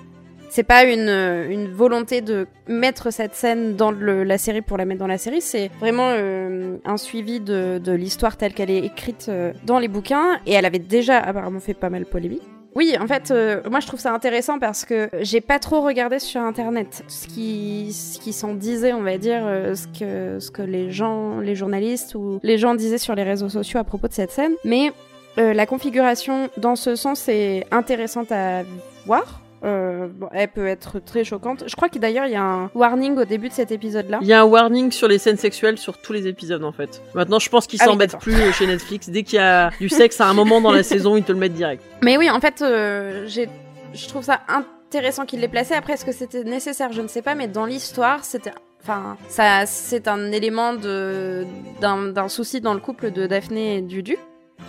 C'est 0.49 0.63
pas 0.63 0.83
une, 0.83 1.09
une 1.09 1.67
volonté 1.71 2.21
de 2.21 2.47
mettre 2.67 3.11
cette 3.11 3.35
scène 3.35 3.75
dans 3.75 3.91
la 3.91 4.37
série 4.37 4.61
pour 4.61 4.77
la 4.77 4.85
mettre 4.85 4.99
dans 4.99 5.07
la 5.07 5.17
série, 5.17 5.41
c'est 5.41 5.69
vraiment 5.79 6.09
euh, 6.11 6.77
un 6.85 6.97
suivi 6.97 7.39
de, 7.39 7.91
l'histoire 7.91 8.37
telle 8.37 8.53
qu'elle 8.53 8.71
est 8.71 8.85
écrite 8.85 9.27
euh, 9.29 9.53
dans 9.65 9.79
les 9.79 9.87
bouquins, 9.87 10.39
et 10.45 10.53
elle 10.53 10.65
avait 10.65 10.79
déjà 10.79 11.17
apparemment 11.19 11.59
fait 11.59 11.73
pas 11.73 11.89
mal 11.89 12.05
polémique. 12.05 12.43
Oui, 12.77 12.95
en 13.01 13.07
fait, 13.07 13.31
euh, 13.31 13.61
moi 13.71 13.79
je 13.79 13.87
trouve 13.87 13.99
ça 13.99 14.13
intéressant 14.13 14.59
parce 14.59 14.85
que 14.85 15.09
j'ai 15.21 15.41
pas 15.41 15.57
trop 15.57 15.81
regardé 15.81 16.19
sur 16.19 16.41
internet 16.41 17.03
ce 17.07 17.25
qui, 17.25 17.91
ce 17.91 18.19
qui 18.19 18.33
s'en 18.33 18.53
disait, 18.53 18.93
on 18.93 19.01
va 19.01 19.17
dire, 19.17 19.41
euh, 19.43 19.73
ce 19.73 19.87
que, 19.87 20.39
ce 20.39 20.51
que 20.51 20.61
les 20.61 20.91
gens, 20.91 21.39
les 21.39 21.55
journalistes 21.55 22.13
ou 22.13 22.39
les 22.43 22.59
gens 22.59 22.75
disaient 22.75 22.99
sur 22.99 23.15
les 23.15 23.23
réseaux 23.23 23.49
sociaux 23.49 23.79
à 23.79 23.83
propos 23.83 24.07
de 24.07 24.13
cette 24.13 24.29
scène. 24.29 24.53
Mais 24.63 24.91
euh, 25.39 25.55
la 25.55 25.65
configuration 25.65 26.51
dans 26.57 26.75
ce 26.75 26.95
sens 26.95 27.27
est 27.29 27.65
intéressante 27.71 28.31
à 28.31 28.61
voir. 29.07 29.41
Euh, 29.63 30.07
bon, 30.07 30.29
elle 30.33 30.49
peut 30.49 30.67
être 30.67 30.99
très 30.99 31.23
choquante. 31.23 31.63
Je 31.67 31.75
crois 31.75 31.89
que 31.89 31.97
d'ailleurs 31.97 32.25
il 32.25 32.33
y 32.33 32.35
a 32.35 32.43
un 32.43 32.69
warning 32.75 33.17
au 33.17 33.25
début 33.25 33.49
de 33.49 33.53
cet 33.53 33.71
épisode-là. 33.71 34.19
Il 34.21 34.27
y 34.27 34.33
a 34.33 34.41
un 34.41 34.45
warning 34.45 34.91
sur 34.91 35.07
les 35.07 35.17
scènes 35.17 35.37
sexuelles 35.37 35.77
sur 35.77 35.97
tous 35.97 36.13
les 36.13 36.27
épisodes 36.27 36.63
en 36.63 36.71
fait. 36.71 37.01
Maintenant, 37.15 37.39
je 37.39 37.49
pense 37.49 37.65
qu'ils 37.67 37.79
Ah 37.81 37.85
s'embêtent 37.85 38.19
plus 38.19 38.35
euh, 38.35 38.51
chez 38.51 38.67
Netflix. 38.67 39.09
Dès 39.09 39.23
qu'il 39.23 39.37
y 39.37 39.41
a 39.41 39.71
du 39.79 39.89
sexe 39.89 40.21
à 40.21 40.27
un 40.27 40.33
moment 40.33 40.61
dans 40.61 40.71
la 40.71 40.83
saison, 40.93 41.17
ils 41.17 41.23
te 41.23 41.31
le 41.31 41.39
mettent 41.39 41.53
direct. 41.53 41.83
Mais 42.03 42.17
oui, 42.17 42.29
en 42.29 42.39
fait, 42.39 42.61
euh, 42.61 43.25
j'ai, 43.27 43.49
je 43.93 44.07
trouve 44.07 44.23
ça 44.23 44.41
intéressant 44.47 45.25
qu'il 45.25 45.39
l'ait 45.39 45.47
placé. 45.47 45.73
Après, 45.73 45.93
est-ce 45.93 46.05
que 46.05 46.11
c'était 46.11 46.43
nécessaire? 46.43 46.91
Je 46.91 47.01
ne 47.01 47.07
sais 47.07 47.21
pas, 47.21 47.35
mais 47.35 47.47
dans 47.47 47.65
l'histoire, 47.65 48.23
c'était. 48.23 48.51
Enfin, 48.83 49.17
ça, 49.27 49.65
c'est 49.65 50.07
un 50.07 50.31
élément 50.31 50.73
de 50.73 51.45
d'un 51.81 52.29
souci 52.29 52.61
dans 52.61 52.73
le 52.73 52.79
couple 52.79 53.11
de 53.11 53.25
Daphné 53.25 53.77
et 53.77 53.81
du 53.81 54.03
duc. 54.03 54.19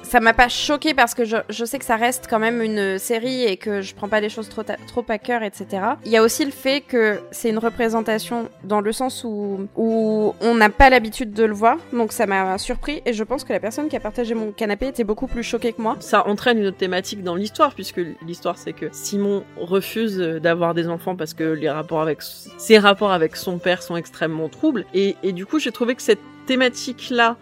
Ça 0.02 0.20
m'a 0.20 0.32
pas 0.32 0.48
choqué 0.48 0.94
parce 0.94 1.14
que 1.14 1.24
je, 1.24 1.64
sais 1.64 1.78
que 1.78 1.84
ça 1.84 1.96
reste 1.96 2.26
quand 2.30 2.38
même 2.38 2.62
une 2.62 2.98
série 2.98 3.44
et 3.44 3.56
que 3.56 3.82
je 3.82 3.94
prends 3.94 4.08
pas 4.08 4.20
les 4.20 4.28
choses 4.30 4.48
trop, 4.48 5.04
à 5.08 5.18
cœur, 5.18 5.42
etc. 5.42 5.66
Il 6.04 6.12
y 6.12 6.16
a 6.16 6.22
aussi 6.22 6.44
le 6.44 6.50
fait 6.50 6.80
que 6.80 7.20
c'est 7.30 7.50
une 7.50 7.58
représentation 7.58 8.48
dans 8.64 8.80
le 8.80 8.92
sens 8.92 9.24
où, 9.24 9.68
où 9.76 10.34
on 10.40 10.54
n'a 10.54 10.70
pas 10.70 10.90
l'habitude 10.90 11.32
de 11.32 11.44
le 11.44 11.52
voir, 11.52 11.76
donc 11.92 12.12
ça 12.12 12.26
m'a 12.26 12.56
surpris 12.58 13.02
et 13.04 13.12
je 13.12 13.22
pense 13.22 13.44
que 13.44 13.52
la 13.52 13.60
personne 13.60 13.88
qui 13.88 13.96
a 13.96 14.00
partagé 14.00 14.34
mon 14.34 14.52
canapé 14.52 14.88
était 14.88 15.04
beaucoup 15.04 15.26
plus 15.26 15.42
choquée 15.42 15.72
que 15.72 15.82
moi. 15.82 15.96
Ça 16.00 16.26
entraîne 16.26 16.58
une 16.58 16.66
autre 16.66 16.78
thématique 16.78 17.22
dans 17.22 17.34
l'histoire, 17.34 17.74
puisque 17.74 18.00
l'histoire 18.26 18.56
c'est 18.56 18.72
que 18.72 18.86
Simon 18.92 19.44
refuse 19.56 20.18
d'avoir 20.18 20.74
des 20.74 20.88
enfants 20.88 21.16
parce 21.16 21.34
que 21.34 21.44
les 21.44 21.70
rapports 21.70 22.00
avec 22.00 22.22
ses 22.22 22.78
rapports 22.78 23.12
avec 23.12 23.36
son 23.36 23.58
père 23.58 23.82
sont 23.82 23.96
extrêmement 23.96 24.48
troubles. 24.48 24.86
Et, 24.94 25.16
et 25.22 25.32
du 25.32 25.46
coup, 25.46 25.58
j'ai 25.58 25.72
trouvé 25.72 25.94
que 25.94 26.02
cette 26.02 26.20
thématique-là 26.48 27.36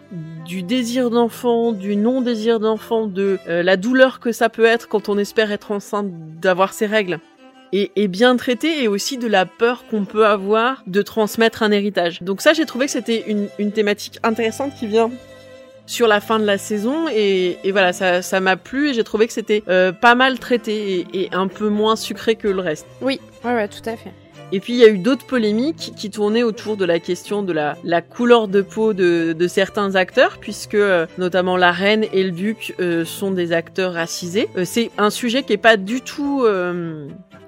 du 0.45 0.63
désir 0.63 1.09
d'enfant, 1.09 1.71
du 1.71 1.95
non-désir 1.95 2.59
d'enfant, 2.59 3.07
de 3.07 3.39
euh, 3.47 3.63
la 3.63 3.77
douleur 3.77 4.19
que 4.19 4.33
ça 4.33 4.49
peut 4.49 4.65
être 4.65 4.89
quand 4.89 5.07
on 5.07 5.17
espère 5.17 5.49
être 5.53 5.71
enceinte, 5.71 6.07
d'avoir 6.41 6.73
ses 6.73 6.87
règles, 6.87 7.19
est 7.73 8.07
bien 8.07 8.35
traitée 8.37 8.83
et 8.83 8.87
aussi 8.87 9.17
de 9.17 9.27
la 9.27 9.45
peur 9.45 9.85
qu'on 9.89 10.05
peut 10.05 10.25
avoir 10.25 10.83
de 10.87 11.01
transmettre 11.01 11.63
un 11.63 11.71
héritage. 11.71 12.21
Donc 12.21 12.41
ça, 12.41 12.53
j'ai 12.53 12.65
trouvé 12.65 12.85
que 12.85 12.91
c'était 12.91 13.25
une, 13.27 13.71
thématique 13.71 14.19
intéressante 14.23 14.73
qui 14.77 14.87
vient 14.87 15.09
sur 15.85 16.07
la 16.07 16.19
fin 16.19 16.37
de 16.39 16.45
la 16.45 16.57
saison 16.57 17.07
et, 17.09 17.57
et 17.63 17.71
voilà 17.71 17.93
ça 17.93 18.21
ça 18.21 18.41
m'a 18.41 18.57
plu 18.57 18.89
et 18.89 18.93
j'ai 18.93 19.05
trouvé 19.05 19.25
que 19.25 19.31
c'était 19.31 19.63
euh, 19.69 19.93
pas 19.93 20.15
mal 20.15 20.37
traité 20.37 21.07
et, 21.13 21.23
et 21.23 21.29
un 21.31 21.47
peu 21.47 21.69
moins 21.69 21.95
sucré 21.95 22.35
que 22.35 22.49
le 22.49 22.59
reste. 22.59 22.85
Oui, 23.01 23.21
ouais, 23.45 23.53
ouais, 23.53 23.67
tout 23.69 23.89
à 23.89 23.95
fait. 23.95 24.11
Et 24.53 24.59
puis 24.61 24.73
il 24.73 24.79
y 24.79 24.85
a 24.85 24.87
eu 24.87 24.97
d'autres 24.97 25.25
polémiques 25.25 25.93
qui 25.97 26.09
tournaient 26.09 26.43
autour 26.43 26.77
de 26.77 26.85
la 26.85 26.99
question 26.99 27.43
de 27.43 27.51
la, 27.51 28.01
couleur 28.01 28.47
de 28.47 28.61
peau 28.61 28.93
de, 28.93 29.47
certains 29.47 29.95
acteurs, 29.95 30.37
puisque 30.39 30.75
euh, 30.75 31.05
notamment 31.17 31.57
la 31.57 31.71
reine 31.71 32.05
et 32.13 32.23
le 32.23 32.31
duc 32.31 32.75
euh, 32.79 33.05
sont 33.05 33.31
des 33.31 33.51
acteurs 33.51 33.93
racisés. 33.93 34.47
Euh, 34.57 34.63
c'est 34.65 34.91
un 34.97 35.09
sujet 35.09 35.43
qui 35.43 35.53
est 35.53 35.57
pas 35.57 35.77
du 35.77 36.01
tout 36.01 36.45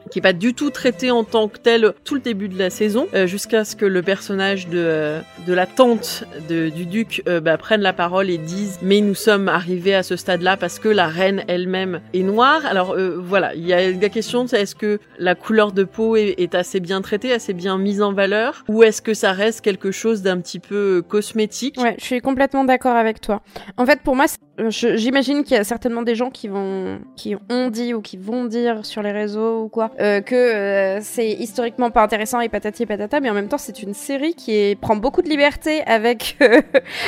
qui 0.09 0.19
est 0.19 0.21
pas 0.21 0.33
du 0.33 0.53
tout 0.53 0.69
traité 0.69 1.11
en 1.11 1.23
tant 1.23 1.47
que 1.47 1.57
tel 1.57 1.93
tout 2.03 2.15
le 2.15 2.21
début 2.21 2.47
de 2.49 2.57
la 2.57 2.69
saison, 2.69 3.07
euh, 3.13 3.27
jusqu'à 3.27 3.63
ce 3.65 3.75
que 3.75 3.85
le 3.85 4.01
personnage 4.01 4.67
de, 4.67 4.77
euh, 4.77 5.21
de 5.47 5.53
la 5.53 5.65
tante 5.65 6.23
de- 6.49 6.69
du 6.69 6.85
duc 6.85 7.21
euh, 7.27 7.39
bah, 7.39 7.57
prenne 7.57 7.81
la 7.81 7.93
parole 7.93 8.29
et 8.29 8.37
dise 8.37 8.79
mais 8.81 9.01
nous 9.01 9.15
sommes 9.15 9.47
arrivés 9.47 9.95
à 9.95 10.03
ce 10.03 10.15
stade-là 10.15 10.57
parce 10.57 10.79
que 10.79 10.89
la 10.89 11.07
reine 11.07 11.43
elle-même 11.47 12.01
est 12.13 12.23
noire. 12.23 12.65
Alors 12.65 12.93
euh, 12.93 13.15
voilà, 13.19 13.53
il 13.55 13.65
y 13.65 13.73
a 13.73 13.91
la 13.91 14.09
question 14.09 14.47
c'est 14.47 14.61
est-ce 14.61 14.75
que 14.75 14.99
la 15.17 15.35
couleur 15.35 15.71
de 15.71 15.83
peau 15.83 16.15
est, 16.15 16.35
est 16.37 16.55
assez 16.55 16.79
bien 16.79 17.01
traitée, 17.01 17.31
assez 17.33 17.53
bien 17.53 17.77
mise 17.77 18.01
en 18.01 18.13
valeur, 18.13 18.63
ou 18.67 18.83
est-ce 18.83 19.01
que 19.01 19.13
ça 19.13 19.31
reste 19.31 19.61
quelque 19.61 19.91
chose 19.91 20.21
d'un 20.21 20.39
petit 20.39 20.59
peu 20.59 21.03
cosmétique? 21.07 21.75
Ouais, 21.79 21.95
je 21.99 22.05
suis 22.05 22.21
complètement 22.21 22.63
d'accord 22.63 22.95
avec 22.95 23.21
toi. 23.21 23.41
En 23.77 23.85
fait, 23.85 24.01
pour 24.01 24.15
moi, 24.15 24.25
j'imagine 24.67 25.43
qu'il 25.43 25.55
y 25.55 25.59
a 25.59 25.63
certainement 25.63 26.01
des 26.01 26.15
gens 26.15 26.29
qui 26.29 26.47
vont, 26.47 26.99
qui 27.15 27.35
ont 27.49 27.69
dit 27.69 27.93
ou 27.93 28.01
qui 28.01 28.17
vont 28.17 28.45
dire 28.45 28.85
sur 28.85 29.01
les 29.01 29.11
réseaux 29.11 29.63
ou 29.63 29.69
quoi, 29.69 29.91
euh, 29.99 30.21
que 30.21 30.35
euh, 30.35 30.99
c'est 31.01 31.29
historiquement 31.29 31.91
pas 31.91 32.03
intéressant 32.03 32.39
et 32.41 32.49
patati 32.49 32.83
et 32.83 32.85
patata, 32.85 33.19
mais 33.19 33.29
en 33.29 33.33
même 33.33 33.47
temps, 33.47 33.57
c'est 33.57 33.81
une 33.81 33.93
série 33.93 34.33
qui 34.33 34.77
prend 34.79 34.95
beaucoup 34.95 35.21
de 35.21 35.29
liberté 35.29 35.81
avec, 35.85 36.37
euh, 36.41 36.61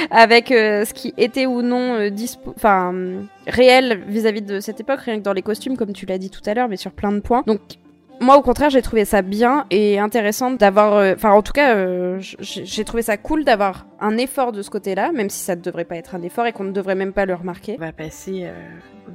avec 0.10 0.48
ce 0.50 0.94
qui 0.94 1.14
était 1.18 1.46
ou 1.46 1.62
non 1.62 2.10
dispo, 2.10 2.54
enfin 2.56 2.94
réel 3.48 4.04
vis-à-vis 4.08 4.42
de 4.42 4.60
cette 4.60 4.80
époque, 4.80 5.02
rien 5.02 5.18
que 5.18 5.24
dans 5.24 5.34
les 5.34 5.42
costumes, 5.42 5.78
comme 5.78 5.94
tu 5.94 6.06
l'as 6.06 6.18
dit 6.18 6.30
tout 6.30 6.42
à 6.46 6.54
l'heure, 6.54 6.70
mais 6.70 6.78
sur 6.78 6.92
plein 6.92 7.12
de 7.12 7.20
points. 7.20 7.44
Moi, 8.22 8.38
au 8.38 8.42
contraire, 8.42 8.70
j'ai 8.70 8.82
trouvé 8.82 9.04
ça 9.04 9.22
bien 9.22 9.66
et 9.72 10.00
intéressant 10.00 10.52
d'avoir. 10.52 10.94
euh, 10.96 11.14
Enfin, 11.16 11.32
en 11.32 11.42
tout 11.42 11.52
cas, 11.52 11.76
euh, 11.76 12.20
j'ai 12.40 12.86
trouvé 12.86 13.02
ça 13.02 13.18
cool 13.18 13.44
d'avoir 13.44 13.86
un 14.00 14.18
effort 14.18 14.52
de 14.52 14.62
ce 14.62 14.70
côté-là, 14.70 15.12
même 15.12 15.30
si 15.30 15.40
ça 15.40 15.56
ne 15.56 15.62
devrait 15.62 15.86
pas 15.86 15.96
être 15.98 16.16
un 16.16 16.22
effort 16.22 16.46
et 16.46 16.54
qu'on 16.54 16.64
ne 16.64 16.72
devrait 16.72 16.96
même 16.96 17.14
pas 17.14 17.26
le 17.26 17.34
remarquer. 17.34 17.76
On 17.78 17.82
va 17.82 17.92
passer 17.92 18.46
euh, 18.46 18.52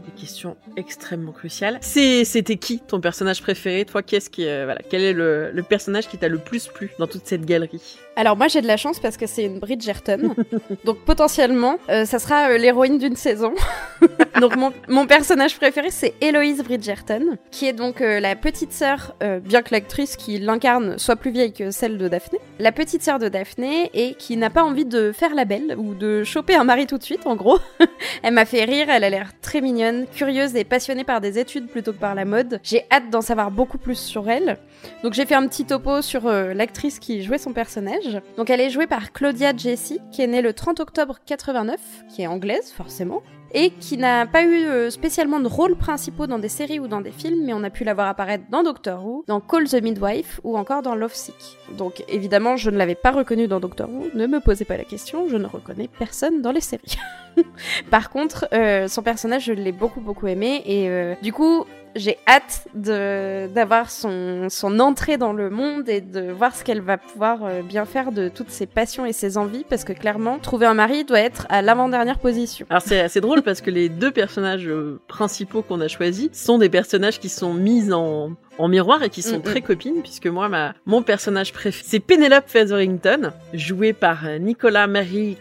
des 0.04 0.12
questions 0.20 0.56
extrêmement 0.76 1.32
cruciales. 1.32 1.78
C'était 1.80 2.56
qui 2.56 2.80
ton 2.80 3.00
personnage 3.00 3.40
préféré? 3.40 3.84
Toi, 3.84 4.02
qu'est-ce 4.02 4.28
qui, 4.28 4.46
euh, 4.46 4.64
voilà, 4.64 4.80
quel 4.90 5.02
est 5.02 5.12
le 5.12 5.62
personnage 5.62 6.08
qui 6.08 6.18
t'a 6.18 6.28
le 6.28 6.38
plus 6.38 6.66
plu 6.68 6.90
dans 6.98 7.06
toute 7.06 7.26
cette 7.26 7.46
galerie? 7.46 7.98
Alors 8.18 8.34
moi, 8.38 8.48
j'ai 8.48 8.62
de 8.62 8.66
la 8.66 8.78
chance 8.78 8.98
parce 8.98 9.18
que 9.18 9.26
c'est 9.26 9.44
une 9.44 9.58
Bridgerton, 9.58 10.34
donc 10.84 11.00
potentiellement, 11.00 11.76
euh, 11.90 12.06
ça 12.06 12.18
sera 12.18 12.48
euh, 12.48 12.56
l'héroïne 12.56 12.96
d'une 12.96 13.14
saison. 13.14 13.52
donc 14.40 14.56
mon, 14.56 14.72
mon 14.88 15.06
personnage 15.06 15.58
préféré, 15.58 15.90
c'est 15.90 16.14
Héloïse 16.22 16.62
Bridgerton, 16.64 17.36
qui 17.50 17.66
est 17.66 17.74
donc 17.74 18.00
euh, 18.00 18.18
la 18.18 18.34
petite 18.34 18.72
sœur, 18.72 19.14
bien 19.42 19.60
que 19.60 19.72
l'actrice 19.72 20.16
qui 20.16 20.38
l'incarne 20.38 20.98
soit 20.98 21.16
plus 21.16 21.30
vieille 21.30 21.52
que 21.52 21.70
celle 21.70 21.98
de 21.98 22.08
Daphné, 22.08 22.38
la 22.58 22.72
petite 22.72 23.02
sœur 23.02 23.18
de 23.18 23.28
Daphné 23.28 23.90
et 23.92 24.14
qui 24.14 24.38
n'a 24.38 24.48
pas 24.48 24.62
envie 24.62 24.86
de 24.86 25.12
faire 25.12 25.34
la 25.34 25.44
belle 25.44 25.74
ou 25.76 25.94
de 25.94 26.24
choper 26.24 26.54
un 26.54 26.64
mari 26.64 26.86
tout 26.86 26.96
de 26.96 27.02
suite, 27.02 27.26
en 27.26 27.36
gros. 27.36 27.58
elle 28.22 28.32
m'a 28.32 28.46
fait 28.46 28.64
rire, 28.64 28.86
elle 28.88 29.04
a 29.04 29.10
l'air 29.10 29.32
très 29.42 29.60
mignonne, 29.60 30.06
curieuse 30.14 30.56
et 30.56 30.64
passionnée 30.64 31.04
par 31.04 31.20
des 31.20 31.38
études 31.38 31.66
plutôt 31.68 31.92
que 31.92 31.98
par 31.98 32.14
la 32.14 32.24
mode. 32.24 32.60
J'ai 32.62 32.84
hâte 32.90 33.10
d'en 33.10 33.20
savoir 33.20 33.50
beaucoup 33.50 33.78
plus 33.78 33.98
sur 33.98 34.30
elle. 34.30 34.56
Donc 35.02 35.12
j'ai 35.12 35.26
fait 35.26 35.34
un 35.34 35.46
petit 35.46 35.66
topo 35.66 36.00
sur 36.00 36.30
l'actrice 36.30 36.98
qui 36.98 37.22
jouait 37.22 37.38
son 37.38 37.52
personnage. 37.52 38.05
Donc 38.36 38.50
elle 38.50 38.60
est 38.60 38.70
jouée 38.70 38.86
par 38.86 39.12
Claudia 39.12 39.56
Jessie, 39.56 40.00
qui 40.10 40.22
est 40.22 40.26
née 40.26 40.42
le 40.42 40.52
30 40.52 40.80
octobre 40.80 41.18
89, 41.24 41.78
qui 42.08 42.22
est 42.22 42.26
anglaise 42.26 42.72
forcément, 42.72 43.22
et 43.54 43.70
qui 43.70 43.96
n'a 43.96 44.26
pas 44.26 44.42
eu 44.42 44.66
euh, 44.66 44.90
spécialement 44.90 45.40
de 45.40 45.48
rôles 45.48 45.76
principaux 45.76 46.26
dans 46.26 46.38
des 46.38 46.48
séries 46.48 46.78
ou 46.78 46.88
dans 46.88 47.00
des 47.00 47.10
films, 47.10 47.44
mais 47.44 47.52
on 47.52 47.62
a 47.62 47.70
pu 47.70 47.84
la 47.84 47.94
voir 47.94 48.08
apparaître 48.08 48.44
dans 48.50 48.62
Doctor 48.62 49.04
Who, 49.04 49.24
dans 49.26 49.40
Call 49.40 49.68
the 49.68 49.82
Midwife 49.82 50.40
ou 50.44 50.56
encore 50.58 50.82
dans 50.82 50.94
Love 50.94 51.14
Sick. 51.14 51.56
Donc 51.76 52.04
évidemment, 52.08 52.56
je 52.56 52.70
ne 52.70 52.76
l'avais 52.76 52.94
pas 52.94 53.12
reconnue 53.12 53.48
dans 53.48 53.60
Doctor 53.60 53.88
Who, 53.88 54.08
ne 54.14 54.26
me 54.26 54.40
posez 54.40 54.64
pas 54.64 54.76
la 54.76 54.84
question, 54.84 55.28
je 55.28 55.36
ne 55.36 55.46
reconnais 55.46 55.88
personne 55.98 56.42
dans 56.42 56.52
les 56.52 56.60
séries. 56.60 56.98
Par 57.90 58.10
contre, 58.10 58.48
euh, 58.52 58.88
son 58.88 59.02
personnage, 59.02 59.44
je 59.44 59.52
l'ai 59.52 59.72
beaucoup 59.72 60.00
beaucoup 60.00 60.26
aimé 60.26 60.62
et 60.66 60.88
euh, 60.88 61.14
du 61.22 61.32
coup, 61.32 61.64
j'ai 61.96 62.18
hâte 62.26 62.68
de 62.74 63.48
d'avoir 63.48 63.90
son 63.90 64.48
son 64.48 64.78
entrée 64.80 65.16
dans 65.16 65.32
le 65.32 65.50
monde 65.50 65.88
et 65.88 66.00
de 66.00 66.30
voir 66.30 66.54
ce 66.54 66.64
qu'elle 66.64 66.80
va 66.80 66.98
pouvoir 66.98 67.44
euh, 67.44 67.62
bien 67.62 67.84
faire 67.84 68.12
de 68.12 68.28
toutes 68.28 68.50
ses 68.50 68.66
passions 68.66 69.06
et 69.06 69.12
ses 69.12 69.38
envies 69.38 69.64
parce 69.68 69.84
que 69.84 69.92
clairement, 69.92 70.38
trouver 70.38 70.66
un 70.66 70.74
mari 70.74 71.04
doit 71.04 71.20
être 71.20 71.46
à 71.48 71.62
l'avant-dernière 71.62 72.18
position. 72.18 72.66
Alors 72.70 72.82
c'est 72.82 73.00
assez 73.00 73.20
drôle 73.20 73.42
parce 73.42 73.60
que 73.60 73.70
les 73.70 73.88
deux 73.88 74.10
personnages 74.10 74.68
euh, 74.68 75.00
principaux 75.08 75.62
qu'on 75.62 75.80
a 75.80 75.88
choisis 75.88 76.28
sont 76.32 76.58
des 76.58 76.68
personnages 76.68 77.18
qui 77.18 77.28
sont 77.28 77.54
mis 77.54 77.92
en 77.92 78.32
en 78.58 78.68
miroir 78.68 79.02
et 79.02 79.10
qui 79.10 79.20
sont 79.22 79.38
Mm, 79.38 79.42
très 79.42 79.60
copines 79.60 80.02
puisque 80.02 80.26
moi 80.26 80.48
ma 80.48 80.74
mon 80.86 81.02
personnage 81.02 81.52
préféré 81.52 81.84
c'est 81.86 82.00
Penelope 82.00 82.48
Featherington 82.48 83.32
jouée 83.52 83.92
par 83.92 84.26
euh, 84.26 84.38
Nicolas 84.38 84.86
Mary 84.86 85.36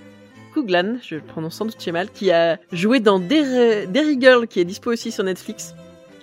Couglan, 0.53 0.97
je 1.01 1.15
le 1.15 1.21
prononce 1.21 1.55
sans 1.55 1.65
doute 1.65 1.81
chez 1.81 1.91
mal, 1.91 2.09
qui 2.09 2.31
a 2.31 2.57
joué 2.71 3.01
dans 3.01 3.19
Derry 3.19 3.87
Derry 3.87 4.17
Girl 4.19 4.47
qui 4.47 4.59
est 4.59 4.65
dispo 4.65 4.91
aussi 4.91 5.11
sur 5.11 5.23
Netflix 5.23 5.75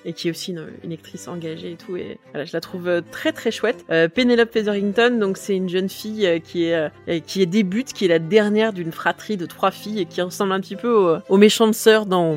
et 0.05 0.13
qui 0.13 0.29
est 0.29 0.31
aussi 0.31 0.53
une, 0.53 0.93
actrice 0.93 1.29
engagée 1.29 1.73
et 1.73 1.77
tout 1.77 1.97
et 1.97 2.19
voilà 2.33 2.45
je 2.45 2.53
la 2.53 2.61
trouve 2.61 2.89
euh, 2.89 3.01
très 3.11 3.33
très 3.33 3.51
chouette. 3.51 3.85
Euh, 3.91 4.09
Penelope 4.09 4.53
Featherington 4.53 5.19
donc 5.19 5.37
c'est 5.37 5.57
une 5.57 5.69
jeune 5.69 5.89
fille 5.89 6.27
euh, 6.27 6.39
qui 6.39 6.65
est 6.65 7.27
qui 7.27 7.43
est 7.43 7.47
débute 7.47 7.93
qui 7.93 8.05
est 8.05 8.09
la 8.09 8.19
dernière 8.19 8.73
d'une 8.73 8.93
fratrie 8.93 9.37
de 9.37 9.47
trois 9.47 9.71
filles 9.71 10.01
et 10.01 10.07
qui 10.07 10.21
ressemble 10.21 10.53
un 10.53 10.61
petit 10.61 10.77
peu 10.77 10.93
au, 10.93 11.19
aux 11.29 11.37
méchantes 11.37 11.75
sœurs 11.75 12.07
dans 12.07 12.37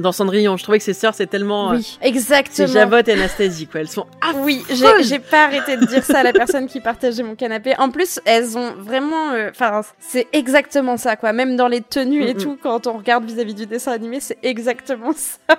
dans 0.00 0.12
Cendrillon. 0.12 0.56
Je 0.56 0.62
trouvais 0.62 0.78
que 0.78 0.84
ses 0.84 0.94
sœurs, 0.94 1.14
c'est 1.14 1.26
tellement. 1.26 1.70
Oui, 1.70 1.98
exactement. 2.02 2.66
C'est 2.68 2.72
Javotte 2.72 3.08
et 3.08 3.12
Anastasie, 3.12 3.66
quoi. 3.66 3.80
Elles 3.80 3.88
sont 3.88 4.06
ah 4.20 4.32
Oui, 4.36 4.64
j'ai 5.02 5.18
pas 5.18 5.44
arrêté 5.44 5.76
de 5.76 5.84
dire 5.86 6.04
ça 6.04 6.18
à 6.18 6.22
la 6.22 6.32
personne 6.32 6.66
qui 6.66 6.80
partageait 6.80 7.22
mon 7.22 7.34
canapé. 7.34 7.74
En 7.78 7.90
plus, 7.90 8.20
elles 8.24 8.58
ont 8.58 8.72
vraiment. 8.78 9.32
Enfin, 9.50 9.82
c'est 9.98 10.26
exactement 10.32 10.96
ça, 10.96 11.16
quoi. 11.16 11.32
Même 11.32 11.56
dans 11.56 11.68
les 11.68 11.80
tenues 11.80 12.24
et 12.24 12.34
tout, 12.34 12.58
quand 12.60 12.86
on 12.86 12.98
regarde 12.98 13.24
vis-à-vis 13.24 13.54
du 13.54 13.66
dessin 13.66 13.92
animé, 13.92 14.20
c'est 14.20 14.38
exactement 14.42 15.12
ça. 15.14 15.56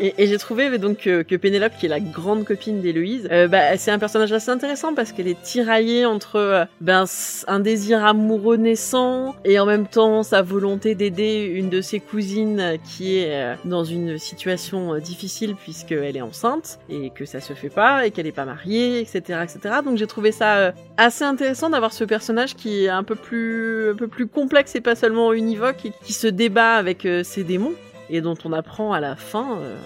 et, 0.00 0.14
et 0.18 0.26
j'ai 0.26 0.38
trouvé 0.38 0.78
donc 0.78 0.98
que, 0.98 1.22
que, 1.22 1.36
Pénélope, 1.36 1.72
qui 1.78 1.86
est 1.86 1.88
la 1.88 2.00
grande 2.00 2.44
copine 2.44 2.80
d'Héloïse, 2.80 3.28
euh, 3.30 3.48
bah, 3.48 3.76
c'est 3.76 3.90
un 3.90 3.98
personnage 3.98 4.32
assez 4.32 4.50
intéressant 4.50 4.94
parce 4.94 5.12
qu'elle 5.12 5.28
est 5.28 5.40
tiraillée 5.42 6.06
entre 6.06 6.36
euh, 6.36 6.64
ben, 6.80 7.04
un 7.46 7.60
désir 7.60 8.04
amoureux 8.04 8.56
naissant 8.56 9.34
et 9.44 9.58
en 9.58 9.66
même 9.66 9.86
temps 9.86 10.22
sa 10.22 10.42
volonté 10.42 10.94
d'aider 10.94 11.50
une 11.54 11.68
de 11.68 11.80
ses 11.80 12.00
cousines 12.00 12.78
qui 12.84 13.18
est 13.18 13.34
euh, 13.34 13.54
dans 13.72 13.84
une 13.84 14.18
situation 14.18 14.98
difficile 14.98 15.56
puisqu'elle 15.56 16.16
est 16.16 16.22
enceinte 16.22 16.78
et 16.88 17.10
que 17.10 17.24
ça 17.24 17.40
se 17.40 17.52
fait 17.54 17.70
pas 17.70 18.06
et 18.06 18.10
qu'elle 18.10 18.26
est 18.26 18.32
pas 18.32 18.44
mariée, 18.44 19.00
etc., 19.00 19.40
etc. 19.42 19.76
Donc 19.84 19.98
j'ai 19.98 20.06
trouvé 20.06 20.30
ça 20.30 20.72
assez 20.96 21.24
intéressant 21.24 21.70
d'avoir 21.70 21.92
ce 21.92 22.04
personnage 22.04 22.54
qui 22.54 22.84
est 22.84 22.88
un 22.88 23.02
peu 23.02 23.16
plus, 23.16 23.90
un 23.90 23.96
peu 23.96 24.08
plus 24.08 24.26
complexe 24.26 24.74
et 24.76 24.80
pas 24.80 24.94
seulement 24.94 25.32
univoque 25.32 25.90
qui 26.04 26.12
se 26.12 26.28
débat 26.28 26.74
avec 26.74 27.06
ses 27.24 27.42
démons 27.44 27.74
et 28.12 28.20
dont 28.20 28.36
on 28.44 28.52
apprend 28.52 28.92
à 28.92 29.00
la 29.00 29.16
fin 29.16 29.58
euh, 29.58 29.76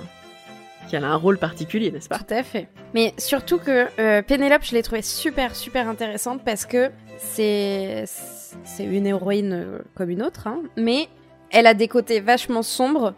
qu'elle 0.91 1.05
a 1.05 1.09
un 1.09 1.17
rôle 1.17 1.39
particulier, 1.39 1.91
n'est-ce 1.91 2.09
pas? 2.09 2.19
Tout 2.19 2.35
à 2.35 2.43
fait. 2.43 2.69
Mais 2.93 3.15
surtout 3.17 3.59
que 3.59 3.87
euh, 4.01 4.21
Pénélope, 4.23 4.65
je 4.65 4.73
l'ai 4.73 4.83
trouvée 4.83 5.03
super, 5.03 5.55
super 5.55 5.89
intéressante 5.89 6.43
parce 6.45 6.67
que 6.67 6.91
c'est 7.19 8.05
c'est 8.65 8.85
une 8.85 9.07
héroïne 9.07 9.53
euh, 9.53 9.79
comme 9.95 10.11
une 10.11 10.23
autre, 10.23 10.47
hein, 10.49 10.63
mais 10.77 11.09
elle 11.51 11.67
a 11.67 11.75
des 11.75 11.89
côtés 11.89 12.21
vachement 12.21 12.63
sombres. 12.63 13.15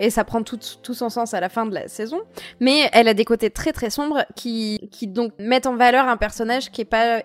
Et 0.00 0.10
ça 0.10 0.24
prend 0.24 0.42
tout, 0.42 0.58
tout, 0.82 0.94
son 0.94 1.08
sens 1.08 1.34
à 1.34 1.40
la 1.40 1.48
fin 1.48 1.66
de 1.66 1.74
la 1.74 1.88
saison. 1.88 2.20
Mais 2.60 2.90
elle 2.92 3.08
a 3.08 3.14
des 3.14 3.24
côtés 3.24 3.50
très 3.50 3.72
très 3.72 3.90
sombres 3.90 4.24
qui, 4.34 4.88
qui 4.90 5.06
donc 5.06 5.32
mettent 5.38 5.66
en 5.66 5.76
valeur 5.76 6.08
un 6.08 6.16
personnage 6.16 6.70
qui 6.70 6.80
est 6.80 6.86
pas 6.86 7.22